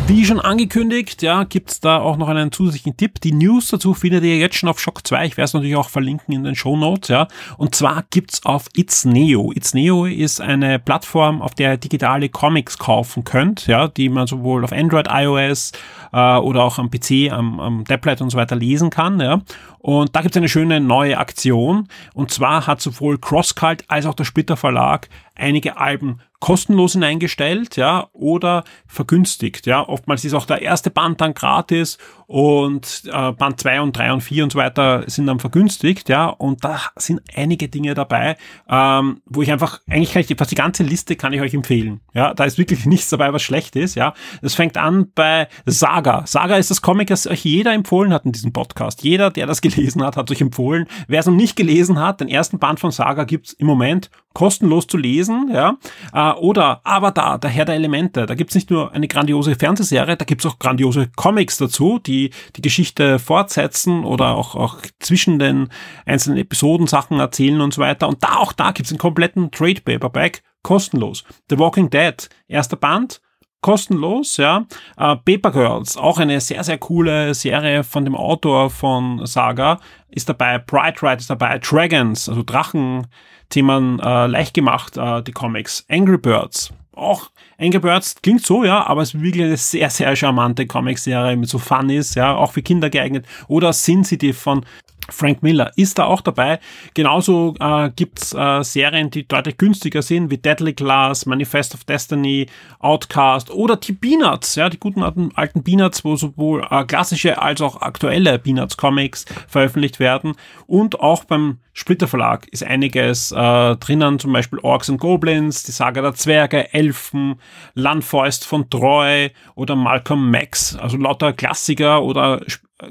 Wie 0.06 0.24
schon 0.24 0.40
angekündigt, 0.40 1.20
ja, 1.20 1.44
gibt's 1.44 1.80
da 1.80 1.98
auch 1.98 2.16
noch 2.16 2.28
einen 2.28 2.50
zusätzlichen 2.50 2.96
Tipp. 2.96 3.20
Die 3.20 3.32
News 3.32 3.68
dazu 3.68 3.92
findet 3.92 4.24
ihr 4.24 4.38
jetzt 4.38 4.56
schon 4.56 4.70
auf 4.70 4.80
Shock 4.80 5.06
2. 5.06 5.26
Ich 5.26 5.36
werde 5.36 5.44
es 5.44 5.52
natürlich 5.52 5.76
auch 5.76 5.90
verlinken 5.90 6.34
in 6.34 6.44
den 6.44 6.54
Show 6.54 6.78
Notes, 6.78 7.10
ja. 7.10 7.28
Und 7.58 7.74
zwar 7.74 8.04
gibt's 8.10 8.46
auf 8.46 8.64
It's 8.74 9.04
Neo. 9.04 9.52
It's 9.54 9.74
Neo 9.74 10.06
ist 10.06 10.40
eine 10.40 10.78
Plattform, 10.78 11.42
auf 11.42 11.54
der 11.54 11.72
ihr 11.72 11.76
digitale 11.76 12.30
Comics 12.30 12.78
kaufen 12.78 13.24
könnt, 13.24 13.66
ja, 13.66 13.88
die 13.88 14.08
man 14.08 14.26
sowohl 14.26 14.64
auf 14.64 14.72
Android, 14.72 15.08
iOS 15.10 15.72
äh, 16.14 16.36
oder 16.38 16.64
auch 16.64 16.78
am 16.78 16.90
PC, 16.90 17.30
am, 17.30 17.60
am 17.60 17.84
Tablet 17.84 18.22
und 18.22 18.30
so 18.30 18.38
weiter 18.38 18.56
lesen 18.56 18.88
kann, 18.88 19.20
ja. 19.20 19.42
Und 19.78 20.14
da 20.14 20.22
gibt's 20.22 20.36
eine 20.36 20.48
schöne 20.48 20.80
neue 20.80 21.18
Aktion. 21.18 21.88
Und 22.14 22.30
zwar 22.30 22.66
hat 22.66 22.80
sowohl 22.80 23.18
CrossCult 23.18 23.84
als 23.88 24.06
auch 24.06 24.14
der 24.14 24.24
Splitter 24.24 24.56
Verlag 24.56 25.08
einige 25.38 25.76
Alben 25.76 26.20
kostenlos 26.40 26.92
hineingestellt, 26.92 27.76
ja, 27.76 28.08
oder 28.12 28.62
vergünstigt, 28.86 29.66
ja. 29.66 29.86
Oftmals 29.86 30.24
ist 30.24 30.34
auch 30.34 30.46
der 30.46 30.62
erste 30.62 30.88
Band 30.88 31.20
dann 31.20 31.34
gratis 31.34 31.98
und 32.28 33.02
äh, 33.12 33.32
Band 33.32 33.60
2 33.60 33.80
und 33.80 33.96
3 33.96 34.12
und 34.12 34.20
4 34.20 34.44
und 34.44 34.52
so 34.52 34.58
weiter 34.58 35.02
sind 35.08 35.26
dann 35.26 35.40
vergünstigt, 35.40 36.08
ja. 36.08 36.26
Und 36.26 36.62
da 36.62 36.80
sind 36.94 37.20
einige 37.34 37.68
Dinge 37.68 37.94
dabei, 37.94 38.36
ähm, 38.68 39.20
wo 39.26 39.42
ich 39.42 39.50
einfach, 39.50 39.80
eigentlich 39.88 40.12
kann 40.12 40.22
ich 40.22 40.36
fast 40.36 40.52
die 40.52 40.56
ganze 40.56 40.84
Liste 40.84 41.16
kann 41.16 41.32
ich 41.32 41.40
euch 41.40 41.54
empfehlen, 41.54 42.00
ja. 42.14 42.34
Da 42.34 42.44
ist 42.44 42.56
wirklich 42.56 42.86
nichts 42.86 43.10
dabei, 43.10 43.32
was 43.32 43.42
schlecht 43.42 43.74
ist, 43.74 43.96
ja. 43.96 44.14
Das 44.40 44.54
fängt 44.54 44.76
an 44.76 45.10
bei 45.16 45.48
Saga. 45.66 46.24
Saga 46.24 46.56
ist 46.56 46.70
das 46.70 46.82
Comic, 46.82 47.08
das 47.08 47.26
euch 47.26 47.44
jeder 47.44 47.72
empfohlen 47.72 48.12
hat 48.12 48.26
in 48.26 48.32
diesem 48.32 48.52
Podcast. 48.52 49.02
Jeder, 49.02 49.30
der 49.30 49.46
das 49.46 49.60
gelesen 49.60 49.77
hat, 49.78 50.16
hat 50.16 50.30
euch 50.30 50.40
empfohlen. 50.40 50.86
Wer 51.06 51.20
es 51.20 51.26
noch 51.26 51.34
nicht 51.34 51.56
gelesen 51.56 51.98
hat, 51.98 52.20
den 52.20 52.28
ersten 52.28 52.58
Band 52.58 52.80
von 52.80 52.90
Saga 52.90 53.24
gibt's 53.24 53.52
im 53.52 53.66
Moment 53.66 54.10
kostenlos 54.34 54.86
zu 54.86 54.96
lesen, 54.96 55.50
ja. 55.52 55.78
Äh, 56.12 56.32
oder 56.38 56.80
Avatar, 56.84 57.38
der 57.38 57.50
Herr 57.50 57.64
der 57.64 57.74
Elemente. 57.74 58.26
Da 58.26 58.34
gibt's 58.34 58.54
nicht 58.54 58.70
nur 58.70 58.92
eine 58.92 59.08
grandiose 59.08 59.54
Fernsehserie, 59.54 60.16
da 60.16 60.24
gibt's 60.24 60.46
auch 60.46 60.58
grandiose 60.58 61.08
Comics 61.16 61.56
dazu, 61.58 61.98
die 61.98 62.30
die 62.56 62.62
Geschichte 62.62 63.18
fortsetzen 63.18 64.04
oder 64.04 64.36
auch, 64.36 64.54
auch 64.54 64.76
zwischen 65.00 65.38
den 65.38 65.68
einzelnen 66.06 66.38
Episoden 66.38 66.86
Sachen 66.86 67.18
erzählen 67.18 67.60
und 67.60 67.74
so 67.74 67.80
weiter. 67.80 68.08
Und 68.08 68.22
da 68.22 68.36
auch 68.36 68.52
da 68.52 68.72
gibt's 68.72 68.92
einen 68.92 68.98
kompletten 68.98 69.50
Trade 69.50 69.80
Paperback 69.80 70.42
kostenlos. 70.62 71.24
The 71.50 71.58
Walking 71.58 71.90
Dead, 71.90 72.28
erster 72.46 72.76
Band, 72.76 73.20
kostenlos, 73.60 74.36
ja. 74.36 74.66
Äh, 74.96 75.16
Paper 75.16 75.50
Girls, 75.50 75.96
auch 75.96 76.18
eine 76.18 76.40
sehr, 76.40 76.62
sehr 76.64 76.78
coole 76.78 77.34
Serie 77.34 77.84
von 77.84 78.04
dem 78.04 78.14
Autor 78.14 78.70
von 78.70 79.26
Saga, 79.26 79.80
ist 80.10 80.28
dabei. 80.28 80.58
Bright 80.58 81.02
Ride 81.02 81.16
ist 81.16 81.30
dabei. 81.30 81.58
Dragons, 81.58 82.28
also 82.28 82.42
Drachen-Themen 82.42 84.00
äh, 84.00 84.26
leicht 84.26 84.54
gemacht, 84.54 84.96
äh, 84.96 85.22
die 85.22 85.32
Comics. 85.32 85.84
Angry 85.88 86.18
Birds, 86.18 86.72
auch 86.92 87.30
Angry 87.58 87.78
Birds 87.78 88.16
klingt 88.22 88.44
so, 88.44 88.64
ja, 88.64 88.86
aber 88.86 89.02
es 89.02 89.14
ist 89.14 89.22
wirklich 89.22 89.44
eine 89.44 89.56
sehr, 89.56 89.90
sehr 89.90 90.14
charmante 90.14 90.66
Comic-Serie 90.66 91.36
mit 91.36 91.48
so 91.48 91.58
Funnies, 91.58 92.14
ja, 92.14 92.34
auch 92.34 92.52
für 92.52 92.62
Kinder 92.62 92.90
geeignet. 92.90 93.26
Oder 93.46 93.72
Sensitive 93.72 94.34
von 94.34 94.64
Frank 95.10 95.42
Miller 95.42 95.72
ist 95.76 95.98
da 95.98 96.04
auch 96.04 96.20
dabei. 96.20 96.60
Genauso 96.94 97.54
äh, 97.60 97.90
gibt's 97.94 98.34
äh, 98.34 98.62
Serien, 98.62 99.10
die 99.10 99.26
deutlich 99.26 99.56
günstiger 99.56 100.02
sind, 100.02 100.30
wie 100.30 100.38
Deadly 100.38 100.74
Class, 100.74 101.26
Manifest 101.26 101.74
of 101.74 101.84
Destiny, 101.84 102.46
Outcast 102.78 103.50
oder 103.50 103.76
die 103.76 103.92
Peanuts, 103.92 104.54
ja, 104.54 104.68
die 104.68 104.78
guten 104.78 105.02
alten, 105.02 105.64
Peanuts, 105.64 106.04
wo 106.04 106.16
sowohl 106.16 106.66
äh, 106.70 106.84
klassische 106.84 107.40
als 107.40 107.60
auch 107.60 107.80
aktuelle 107.80 108.38
Peanuts 108.38 108.76
Comics 108.76 109.24
veröffentlicht 109.48 109.98
werden. 109.98 110.34
Und 110.66 111.00
auch 111.00 111.24
beim 111.24 111.58
Splitter 111.72 112.08
Verlag 112.08 112.48
ist 112.48 112.64
einiges 112.64 113.32
äh, 113.32 113.76
drinnen, 113.76 114.18
zum 114.18 114.32
Beispiel 114.32 114.58
Orks 114.58 114.90
and 114.90 115.00
Goblins, 115.00 115.62
die 115.62 115.72
Saga 115.72 116.02
der 116.02 116.14
Zwerge, 116.14 116.74
Elfen, 116.74 117.36
Landfäust 117.74 118.44
von 118.44 118.68
Troy 118.68 119.30
oder 119.54 119.76
Malcolm 119.76 120.30
Max. 120.30 120.76
Also 120.76 120.96
lauter 120.96 121.32
Klassiker 121.32 122.02
oder 122.02 122.40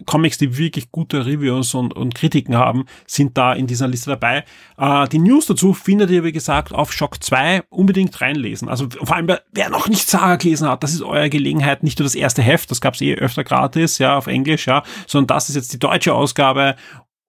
Comics, 0.06 0.38
die 0.38 0.58
wirklich 0.58 0.92
gute 0.92 1.26
Reviews 1.26 1.74
und, 1.74 1.94
und 1.96 2.14
Kritiken 2.14 2.56
haben, 2.56 2.86
sind 3.06 3.38
da 3.38 3.54
in 3.54 3.68
dieser 3.68 3.88
Liste 3.88 4.10
dabei. 4.10 4.44
Äh, 4.78 5.08
die 5.08 5.20
News 5.20 5.46
dazu 5.46 5.74
findet 5.74 6.10
ihr, 6.10 6.24
wie 6.24 6.34
gesagt, 6.34 6.74
auf 6.74 6.92
Shock 6.92 7.24
2 7.24 7.64
unbedingt 7.70 8.20
reinlesen. 8.20 8.68
Also 8.68 8.90
vor 8.90 9.16
allem, 9.16 9.32
wer 9.52 9.70
noch 9.70 9.88
nicht 9.88 10.08
Saga 10.08 10.36
gelesen 10.36 10.68
hat, 10.68 10.84
das 10.84 10.94
ist 10.94 11.02
eure 11.02 11.30
Gelegenheit, 11.30 11.84
nicht 11.84 12.00
nur 12.00 12.06
das 12.06 12.16
erste 12.16 12.42
Heft, 12.42 12.70
das 12.70 12.82
gab's 12.82 13.02
eh 13.02 13.16
öfter 13.16 13.44
gratis, 13.44 13.98
ja, 13.98 14.18
auf 14.18 14.28
Englisch, 14.28 14.68
ja, 14.68 14.84
sondern 15.08 15.28
das 15.28 15.50
ist 15.50 15.56
jetzt 15.56 15.74
die 15.74 15.80
deutsche 15.80 16.14
Ausgabe, 16.14 16.76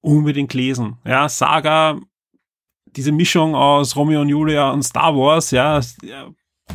unbedingt 0.00 0.54
lesen. 0.54 0.98
Ja, 1.04 1.28
Saga, 1.28 2.00
diese 2.86 3.12
Mischung 3.12 3.54
aus 3.54 3.94
Romeo 3.94 4.20
und 4.20 4.28
Julia 4.28 4.70
und 4.70 4.82
Star 4.82 5.14
Wars, 5.14 5.50
ja, 5.52 5.80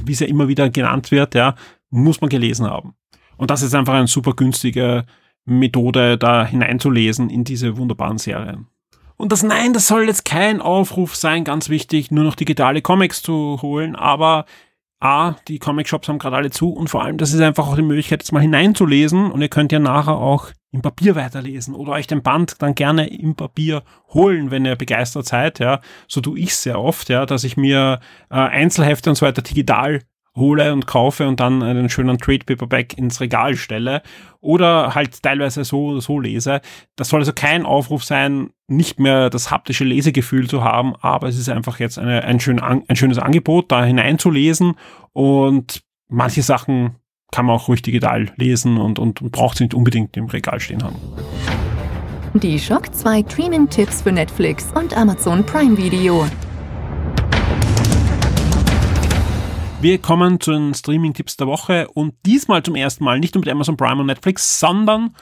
wie 0.06 0.12
es 0.12 0.20
ja 0.20 0.28
immer 0.28 0.48
wieder 0.48 0.70
genannt 0.70 1.12
wird, 1.12 1.36
ja, 1.36 1.56
muss 1.90 2.22
man 2.22 2.30
gelesen 2.30 2.70
haben. 2.70 2.96
Und 3.38 3.52
das 3.52 3.62
ist 3.62 3.76
einfach 3.76 3.94
ein 3.94 4.08
super 4.08 4.34
günstiger 4.34 5.06
Methode, 5.46 6.18
da 6.18 6.46
hineinzulesen 6.46 7.30
in 7.30 7.44
diese 7.44 7.78
wunderbaren 7.78 8.18
Serien. 8.18 8.68
Und 9.16 9.32
das 9.32 9.44
Nein, 9.44 9.74
das 9.74 9.88
soll 9.88 10.06
jetzt 10.06 10.26
kein 10.26 10.62
Aufruf 10.62 11.16
sein, 11.16 11.44
ganz 11.44 11.70
wichtig, 11.70 12.12
nur 12.12 12.24
noch 12.24 12.36
digitale 12.36 12.82
Comics 12.82 13.22
zu 13.22 13.60
holen, 13.62 13.96
aber 13.96 14.46
A, 15.00 15.36
die 15.50 15.60
Comic-Shops 15.60 16.08
haben 16.08 16.18
gerade 16.18 16.38
alle 16.38 16.50
zu 16.50 16.70
und 16.70 16.90
vor 16.90 17.04
allem, 17.04 17.18
das 17.18 17.34
ist 17.34 17.42
einfach 17.42 17.68
auch 17.68 17.76
die 17.76 17.82
Möglichkeit, 17.82 18.22
jetzt 18.22 18.32
mal 18.32 18.40
hineinzulesen 18.40 19.32
und 19.32 19.42
ihr 19.42 19.50
könnt 19.50 19.74
ja 19.74 19.80
nachher 19.80 20.16
auch 20.16 20.50
im 20.72 20.82
Papier 20.82 21.16
weiterlesen 21.16 21.76
oder 21.76 21.92
euch 21.92 22.08
den 22.08 22.24
Band 22.24 22.62
dann 22.62 22.74
gerne 22.74 23.08
im 23.08 23.36
Papier 23.36 23.84
holen, 24.14 24.50
wenn 24.50 24.66
ihr 24.66 24.78
begeistert 24.78 25.26
seid, 25.26 25.60
ja. 25.60 25.82
So 26.08 26.22
tue 26.22 26.40
ich 26.40 26.56
sehr 26.56 26.80
oft, 26.80 27.10
ja, 27.10 27.26
dass 27.26 27.44
ich 27.44 27.58
mir 27.58 28.00
äh, 28.30 28.36
Einzelhefte 28.36 29.10
und 29.10 29.18
so 29.18 29.26
weiter 29.26 29.42
digital 29.42 30.02
hole 30.36 30.74
und 30.74 30.88
kaufe 30.88 31.28
und 31.28 31.40
dann 31.40 31.62
einen 31.62 31.90
schönen 31.90 32.18
Trade 32.18 32.46
Paperback 32.46 32.98
ins 32.98 33.22
Regal 33.22 33.56
stelle 33.56 34.02
oder 34.40 34.96
halt 34.96 35.22
teilweise 35.22 35.64
so 35.64 35.86
oder 35.86 36.02
so 36.02 36.20
lese. 36.20 36.62
Das 36.96 37.10
soll 37.10 37.22
also 37.22 37.34
kein 37.34 37.66
Aufruf 37.66 38.04
sein, 38.04 38.50
nicht 38.68 39.00
mehr 39.00 39.30
das 39.30 39.52
haptische 39.52 39.84
Lesegefühl 39.84 40.50
zu 40.50 40.64
haben, 40.64 40.96
aber 41.02 41.28
es 41.28 41.38
ist 41.38 41.50
einfach 41.50 41.80
jetzt 41.80 42.00
eine, 42.00 42.24
ein, 42.24 42.40
schön, 42.40 42.60
ein 42.60 42.96
schönes 42.96 43.20
Angebot, 43.20 43.72
da 43.72 43.84
hineinzulesen 43.84 44.74
und 45.12 45.84
manche 46.08 46.42
Sachen 46.42 46.96
kann 47.32 47.46
man 47.46 47.56
auch 47.56 47.68
ruhig 47.68 47.82
digital 47.82 48.32
lesen 48.36 48.78
und, 48.78 49.00
und, 49.00 49.32
braucht 49.32 49.58
sie 49.58 49.64
nicht 49.66 49.74
unbedingt 49.74 50.16
im 50.18 50.26
Regal 50.26 50.60
stehen 50.60 50.84
haben. 50.84 50.96
Die 52.36 52.58
Shock 52.58 52.94
2 52.94 53.26
Streaming-Tipps 53.30 54.04
für 54.04 54.12
Netflix 54.12 54.72
und 54.76 54.96
Amazon 54.96 55.44
Prime 55.46 55.78
Video. 55.78 56.26
Wir 59.84 59.98
kommen 59.98 60.40
zu 60.40 60.54
den 60.54 60.74
Streaming-Tipps 60.74 61.36
der 61.36 61.46
Woche 61.46 61.90
und 61.90 62.16
diesmal 62.26 62.64
zum 62.64 62.76
ersten 62.76 63.04
Mal 63.04 63.20
nicht 63.20 63.36
nur 63.36 63.42
mit 63.42 63.50
Amazon 63.50 63.76
Prime 63.76 64.00
und 64.00 64.06
Netflix, 64.08 64.58
sondern 64.58 65.14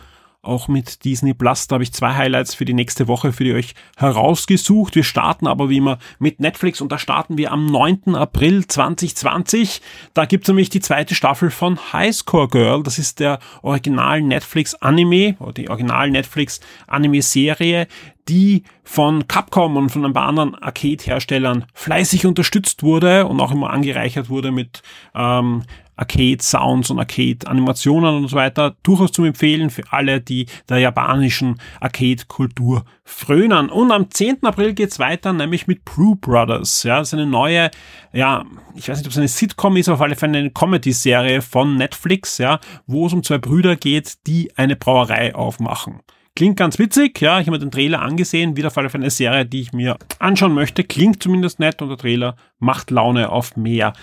auch 0.44 0.68
mit 0.68 1.06
Disney 1.06 1.34
Plus. 1.34 1.68
Da 1.68 1.76
habe 1.76 1.84
ich 1.84 1.94
zwei 1.94 2.16
Highlights 2.16 2.56
für 2.56 2.66
die 2.66 2.74
nächste 2.74 3.08
Woche 3.08 3.32
für 3.32 3.44
die 3.44 3.54
euch 3.54 3.76
herausgesucht. 3.96 4.96
Wir 4.96 5.04
starten 5.04 5.46
aber 5.46 5.70
wie 5.70 5.78
immer 5.78 6.00
mit 6.20 6.40
Netflix 6.40 6.82
und 6.82 6.92
da 6.92 6.98
starten 6.98 7.38
wir 7.38 7.52
am 7.52 7.68
9. 7.68 8.16
April 8.16 8.66
2020. 8.66 9.82
Da 10.14 10.26
gibt 10.26 10.46
es 10.46 10.48
nämlich 10.48 10.70
die 10.70 10.80
zweite 10.80 11.14
Staffel 11.14 11.52
von 11.52 11.94
High 11.94 12.16
Score 12.16 12.48
Girl. 12.48 12.82
Das 12.82 12.98
ist 12.98 13.20
der 13.20 13.40
Original 13.62 14.22
Netflix 14.22 14.74
Anime 14.76 15.36
oder 15.40 15.54
die 15.54 15.70
Original 15.70 16.10
Netflix 16.10 16.60
Anime 16.88 17.22
Serie, 17.22 17.88
die 18.28 18.64
von 18.84 19.28
Capcom 19.28 19.78
und 19.78 19.90
von 19.90 20.06
ein 20.06 20.14
paar 20.14 20.28
anderen 20.28 20.56
Arcade-Herstellern 20.56 21.66
fleißig 21.74 22.26
unterstützt 22.26 22.82
wurde 22.82 23.28
und 23.28 23.40
auch 23.40 23.52
immer 23.52 23.70
angereichert 23.70 24.30
wurde 24.30 24.52
mit 24.52 24.82
ähm, 25.14 25.64
Arcade-Sounds 26.02 26.90
und 26.90 27.00
Arcade-Animationen 27.00 28.16
und 28.16 28.28
so 28.28 28.36
weiter. 28.36 28.76
Durchaus 28.84 29.12
zum 29.12 29.26
Empfehlen 29.26 29.70
für 29.70 29.84
alle, 29.92 30.20
die 30.20 30.48
der 30.68 30.80
japanischen 30.80 31.62
Arcade-Kultur 31.80 32.84
frönen. 33.04 33.70
Und 33.70 33.92
am 33.92 34.10
10. 34.10 34.44
April 34.44 34.74
geht's 34.74 35.00
weiter, 35.00 35.32
nämlich 35.32 35.68
mit 35.68 35.86
Brew 35.86 36.16
Brothers. 36.16 36.84
Ja, 36.84 37.00
das 37.00 37.10
ist 37.10 37.14
eine 37.14 37.28
neue, 37.28 37.70
ja, 38.14 38.44
ich 38.76 38.90
weiß 38.90 38.98
nicht, 38.98 39.08
ob 39.08 39.12
es 39.12 39.18
eine 39.18 39.28
Sitcom 39.28 39.78
ist, 39.78 39.90
aber 39.90 39.96
auf 39.96 40.02
alle 40.02 40.16
Fälle 40.16 40.40
eine 40.40 40.52
Comedy-Serie 40.52 41.42
von 41.42 41.76
Netflix, 41.76 42.40
ja, 42.40 42.60
wo 42.88 43.06
es 43.06 43.14
um 43.14 43.24
zwei 43.24 43.38
Brüder 43.38 43.76
geht, 43.76 44.26
die 44.28 44.52
eine 44.58 44.76
Brauerei 44.76 45.36
aufmachen. 45.36 46.00
Klingt 46.36 46.56
ganz 46.56 46.80
witzig, 46.80 47.20
ja. 47.20 47.40
Ich 47.40 47.48
habe 47.48 47.58
mir 47.58 47.60
den 47.60 47.72
Trailer 47.72 48.02
angesehen, 48.02 48.56
wieder 48.56 48.72
für 48.72 48.80
eine 48.82 49.10
Serie, 49.10 49.46
die 49.46 49.62
ich 49.62 49.74
mir 49.74 49.98
anschauen 50.18 50.54
möchte. 50.54 50.86
Klingt 50.86 51.22
zumindest 51.22 51.60
nett 51.60 51.82
und 51.82 51.90
der 51.90 51.98
Trailer 51.98 52.38
macht 52.58 52.90
Laune 52.90 53.30
auf 53.30 53.58
mehr. 53.58 53.94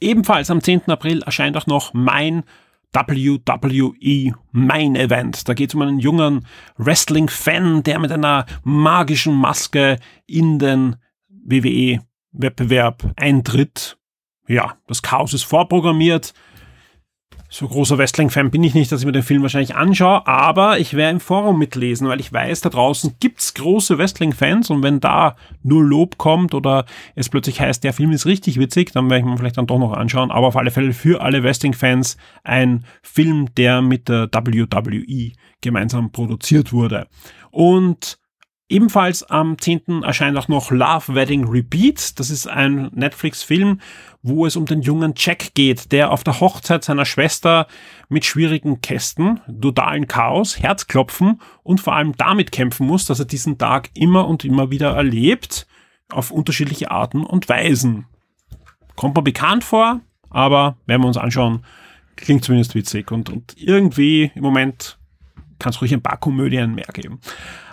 Ebenfalls 0.00 0.50
am 0.50 0.62
10. 0.62 0.88
April 0.88 1.22
erscheint 1.22 1.56
auch 1.56 1.66
noch 1.66 1.94
mein 1.94 2.44
WWE 2.92 4.34
Main 4.52 4.96
Event. 4.96 5.48
Da 5.48 5.54
geht 5.54 5.70
es 5.70 5.74
um 5.74 5.82
einen 5.82 5.98
jungen 5.98 6.46
Wrestling-Fan, 6.76 7.82
der 7.82 7.98
mit 7.98 8.12
einer 8.12 8.46
magischen 8.62 9.34
Maske 9.34 9.98
in 10.26 10.58
den 10.58 10.96
WWE-Wettbewerb 11.28 13.12
eintritt. 13.16 13.98
Ja, 14.48 14.76
das 14.86 15.02
Chaos 15.02 15.34
ist 15.34 15.44
vorprogrammiert 15.44 16.32
so 17.56 17.66
großer 17.66 17.96
Wrestling-Fan 17.96 18.50
bin 18.50 18.62
ich 18.62 18.74
nicht, 18.74 18.92
dass 18.92 19.00
ich 19.00 19.06
mir 19.06 19.12
den 19.12 19.22
Film 19.22 19.40
wahrscheinlich 19.40 19.74
anschaue, 19.74 20.26
aber 20.26 20.78
ich 20.78 20.92
werde 20.92 21.12
im 21.12 21.20
Forum 21.20 21.58
mitlesen, 21.58 22.06
weil 22.06 22.20
ich 22.20 22.30
weiß, 22.30 22.60
da 22.60 22.68
draußen 22.68 23.14
gibt's 23.18 23.54
große 23.54 23.96
Wrestling-Fans 23.96 24.68
und 24.68 24.82
wenn 24.82 25.00
da 25.00 25.36
nur 25.62 25.82
Lob 25.82 26.18
kommt 26.18 26.52
oder 26.52 26.84
es 27.14 27.30
plötzlich 27.30 27.62
heißt, 27.62 27.82
der 27.82 27.94
Film 27.94 28.12
ist 28.12 28.26
richtig 28.26 28.60
witzig, 28.60 28.92
dann 28.92 29.08
werde 29.08 29.20
ich 29.20 29.24
mir 29.24 29.38
vielleicht 29.38 29.56
dann 29.56 29.66
doch 29.66 29.78
noch 29.78 29.94
anschauen, 29.94 30.30
aber 30.30 30.48
auf 30.48 30.56
alle 30.56 30.70
Fälle 30.70 30.92
für 30.92 31.22
alle 31.22 31.42
Wrestling-Fans 31.42 32.18
ein 32.44 32.84
Film, 33.02 33.48
der 33.54 33.80
mit 33.80 34.10
der 34.10 34.28
WWE 34.30 35.32
gemeinsam 35.62 36.12
produziert 36.12 36.74
wurde. 36.74 37.06
Und 37.50 38.18
Ebenfalls 38.68 39.22
am 39.22 39.58
10. 39.58 40.02
erscheint 40.02 40.36
auch 40.36 40.48
noch 40.48 40.72
Love 40.72 41.14
Wedding 41.14 41.46
Repeat. 41.46 42.18
Das 42.18 42.30
ist 42.30 42.48
ein 42.48 42.90
Netflix-Film, 42.92 43.80
wo 44.22 44.44
es 44.44 44.56
um 44.56 44.66
den 44.66 44.82
jungen 44.82 45.14
Jack 45.16 45.54
geht, 45.54 45.92
der 45.92 46.10
auf 46.10 46.24
der 46.24 46.40
Hochzeit 46.40 46.82
seiner 46.82 47.04
Schwester 47.04 47.68
mit 48.08 48.24
schwierigen 48.24 48.80
Kästen, 48.80 49.40
totalen 49.60 50.08
Chaos, 50.08 50.58
Herzklopfen 50.58 51.40
und 51.62 51.80
vor 51.80 51.94
allem 51.94 52.16
damit 52.16 52.50
kämpfen 52.50 52.88
muss, 52.88 53.06
dass 53.06 53.20
er 53.20 53.26
diesen 53.26 53.56
Tag 53.56 53.90
immer 53.94 54.26
und 54.26 54.44
immer 54.44 54.72
wieder 54.72 54.96
erlebt, 54.96 55.68
auf 56.08 56.32
unterschiedliche 56.32 56.90
Arten 56.90 57.22
und 57.22 57.48
Weisen. 57.48 58.06
Kommt 58.96 59.14
mir 59.14 59.22
bekannt 59.22 59.62
vor, 59.62 60.00
aber 60.28 60.76
werden 60.86 61.02
wir 61.02 61.08
uns 61.08 61.18
anschauen, 61.18 61.64
klingt 62.16 62.44
zumindest 62.44 62.74
witzig 62.74 63.12
und, 63.12 63.30
und 63.30 63.54
irgendwie 63.56 64.32
im 64.34 64.42
Moment 64.42 64.98
kann 65.58 65.70
es 65.70 65.80
ruhig 65.80 65.92
ein 65.92 66.02
paar 66.02 66.18
Komödien 66.18 66.74
mehr 66.74 66.86
geben. 66.92 67.20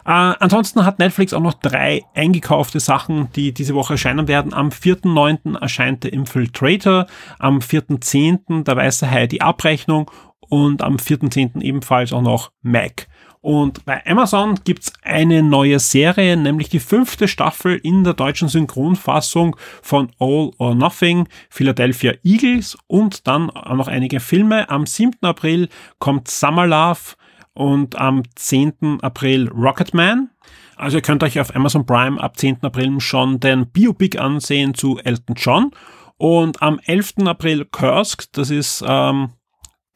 Äh, 0.06 0.12
ansonsten 0.12 0.86
hat 0.86 1.00
Netflix 1.00 1.34
auch 1.34 1.42
noch 1.42 1.54
drei 1.54 2.04
eingekaufte 2.14 2.80
Sachen, 2.80 3.32
die 3.36 3.54
diese 3.54 3.76
Woche 3.76 3.94
erscheinen 3.94 4.28
werden. 4.28 4.54
Am 4.54 4.70
4.9. 4.70 5.60
erscheint 5.60 6.04
The 6.04 6.10
Infiltrator, 6.10 7.08
am 7.40 7.60
4.10. 7.60 8.64
der 8.64 8.76
Weiße 8.76 9.10
Hai 9.10 9.28
die 9.28 9.42
Abrechnung 9.42 10.12
und 10.50 10.82
am 10.82 10.98
4.10. 10.98 11.62
ebenfalls 11.62 12.12
auch 12.14 12.22
noch 12.22 12.52
Mac. 12.62 13.08
Und 13.44 13.84
bei 13.84 14.02
Amazon 14.06 14.58
gibt's 14.64 14.94
eine 15.04 15.44
neue 15.44 15.80
Serie, 15.80 16.38
nämlich 16.38 16.70
die 16.70 16.80
fünfte 16.80 17.28
Staffel 17.28 17.76
in 17.76 18.06
der 18.06 18.14
deutschen 18.14 18.48
Synchronfassung 18.48 19.58
von 19.82 20.14
All 20.18 20.52
or 20.60 20.76
Nothing, 20.76 21.28
Philadelphia 21.50 22.14
Eagles 22.24 22.78
und 22.88 23.28
dann 23.28 23.48
noch 23.48 23.90
einige 23.90 24.22
Filme. 24.22 24.70
Am 24.70 24.86
7. 24.86 25.18
April 25.24 25.68
kommt 26.00 26.30
Summer 26.30 26.66
Love, 26.66 27.16
und 27.54 27.96
am 27.96 28.24
10. 28.36 29.00
April 29.02 29.50
Rocketman. 29.50 30.30
Also 30.76 30.98
ihr 30.98 31.02
könnt 31.02 31.24
euch 31.24 31.40
auf 31.40 31.56
Amazon 31.56 31.86
Prime 31.86 32.22
ab 32.22 32.38
10. 32.38 32.64
April 32.64 33.00
schon 33.00 33.40
den 33.40 33.68
Biopic 33.68 34.18
ansehen 34.18 34.74
zu 34.74 35.00
Elton 35.00 35.36
John. 35.36 35.72
Und 36.18 36.62
am 36.62 36.80
11. 36.86 37.26
April 37.26 37.66
Kursk, 37.66 38.32
das 38.34 38.50
ist 38.50 38.84
ähm, 38.88 39.30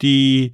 die, 0.02 0.52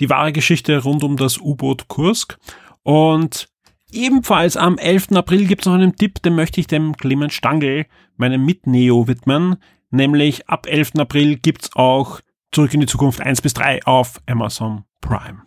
die 0.00 0.10
wahre 0.10 0.32
Geschichte 0.32 0.82
rund 0.82 1.02
um 1.02 1.16
das 1.16 1.38
U-Boot 1.38 1.88
Kursk. 1.88 2.38
Und 2.82 3.48
ebenfalls 3.92 4.56
am 4.56 4.78
11. 4.78 5.12
April 5.12 5.46
gibt 5.46 5.62
es 5.62 5.66
noch 5.66 5.74
einen 5.74 5.96
Tipp, 5.96 6.22
den 6.22 6.34
möchte 6.34 6.60
ich 6.60 6.66
dem 6.66 6.96
Clemens 6.96 7.34
Stangl, 7.34 7.86
meinem 8.16 8.44
Mitneo, 8.44 9.08
widmen. 9.08 9.56
Nämlich 9.90 10.48
ab 10.48 10.66
11. 10.66 10.92
April 10.98 11.36
gibt's 11.36 11.70
auch 11.74 12.20
Zurück 12.56 12.72
in 12.72 12.80
die 12.80 12.86
Zukunft 12.86 13.20
1 13.20 13.42
bis 13.42 13.54
3 13.54 13.84
auf 13.84 14.20
Amazon 14.26 14.84
Prime. 15.02 15.45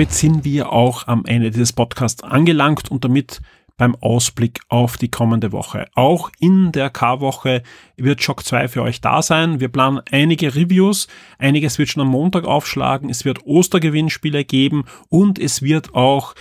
Damit 0.00 0.14
sind 0.14 0.46
wir 0.46 0.72
auch 0.72 1.08
am 1.08 1.26
Ende 1.26 1.50
dieses 1.50 1.74
Podcasts 1.74 2.22
angelangt 2.22 2.90
und 2.90 3.04
damit 3.04 3.42
beim 3.76 3.94
Ausblick 3.96 4.62
auf 4.70 4.96
die 4.96 5.10
kommende 5.10 5.52
Woche. 5.52 5.88
Auch 5.94 6.30
in 6.40 6.72
der 6.72 6.88
K-Woche 6.88 7.62
wird 7.98 8.22
Shock 8.22 8.42
2 8.42 8.68
für 8.68 8.80
euch 8.80 9.02
da 9.02 9.20
sein. 9.20 9.60
Wir 9.60 9.68
planen 9.68 10.00
einige 10.10 10.54
Reviews, 10.54 11.06
einiges 11.38 11.78
wird 11.78 11.90
schon 11.90 12.00
am 12.00 12.08
Montag 12.08 12.44
aufschlagen, 12.44 13.10
es 13.10 13.26
wird 13.26 13.44
Ostergewinnspiele 13.44 14.46
geben 14.46 14.84
und 15.10 15.38
es 15.38 15.60
wird 15.60 15.94
auch 15.94 16.34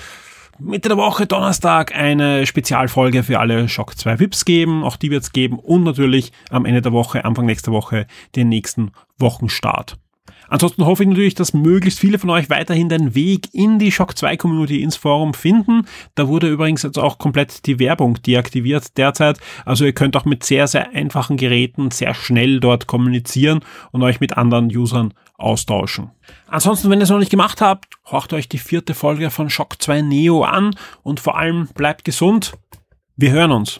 Mitte 0.57 0.87
der 0.87 0.97
Woche, 0.97 1.27
Donnerstag, 1.27 1.93
eine 1.93 2.45
Spezialfolge 2.45 3.23
für 3.23 3.39
alle 3.41 3.67
Shock 3.67 3.97
2 3.97 4.21
VIPs 4.21 4.45
geben. 4.45 4.85
Auch 4.85 4.95
die 4.95 5.11
wird 5.11 5.23
es 5.23 5.33
geben. 5.33 5.59
Und 5.59 5.83
natürlich 5.83 6.31
am 6.49 6.65
Ende 6.65 6.81
der 6.81 6.93
Woche, 6.93 7.25
Anfang 7.25 7.45
nächster 7.45 7.73
Woche, 7.73 8.07
den 8.37 8.47
nächsten 8.47 8.91
Wochenstart. 9.17 9.97
Ansonsten 10.49 10.85
hoffe 10.85 11.03
ich 11.03 11.09
natürlich, 11.09 11.35
dass 11.35 11.53
möglichst 11.53 11.99
viele 11.99 12.19
von 12.19 12.29
euch 12.29 12.49
weiterhin 12.49 12.89
den 12.89 13.15
Weg 13.15 13.53
in 13.53 13.79
die 13.79 13.91
Shock 13.91 14.17
2 14.17 14.37
Community 14.37 14.81
ins 14.81 14.95
Forum 14.95 15.33
finden. 15.33 15.85
Da 16.15 16.27
wurde 16.27 16.49
übrigens 16.49 16.83
jetzt 16.83 16.97
auch 16.97 17.17
komplett 17.17 17.65
die 17.65 17.79
Werbung 17.79 18.21
deaktiviert 18.21 18.97
derzeit. 18.97 19.39
Also 19.65 19.85
ihr 19.85 19.93
könnt 19.93 20.17
auch 20.17 20.25
mit 20.25 20.43
sehr, 20.43 20.67
sehr 20.67 20.91
einfachen 20.91 21.37
Geräten 21.37 21.91
sehr 21.91 22.13
schnell 22.13 22.59
dort 22.59 22.87
kommunizieren 22.87 23.61
und 23.91 24.03
euch 24.03 24.19
mit 24.19 24.37
anderen 24.37 24.65
Usern 24.75 25.13
austauschen. 25.37 26.11
Ansonsten, 26.47 26.89
wenn 26.89 26.99
ihr 26.99 27.03
es 27.03 27.09
noch 27.09 27.19
nicht 27.19 27.31
gemacht 27.31 27.61
habt, 27.61 27.85
horcht 28.11 28.33
euch 28.33 28.49
die 28.49 28.57
vierte 28.57 28.93
Folge 28.93 29.29
von 29.29 29.49
Shock 29.49 29.81
2 29.81 30.01
Neo 30.01 30.43
an 30.43 30.75
und 31.03 31.19
vor 31.19 31.37
allem 31.37 31.67
bleibt 31.73 32.03
gesund. 32.03 32.53
Wir 33.15 33.31
hören 33.31 33.51
uns. 33.51 33.79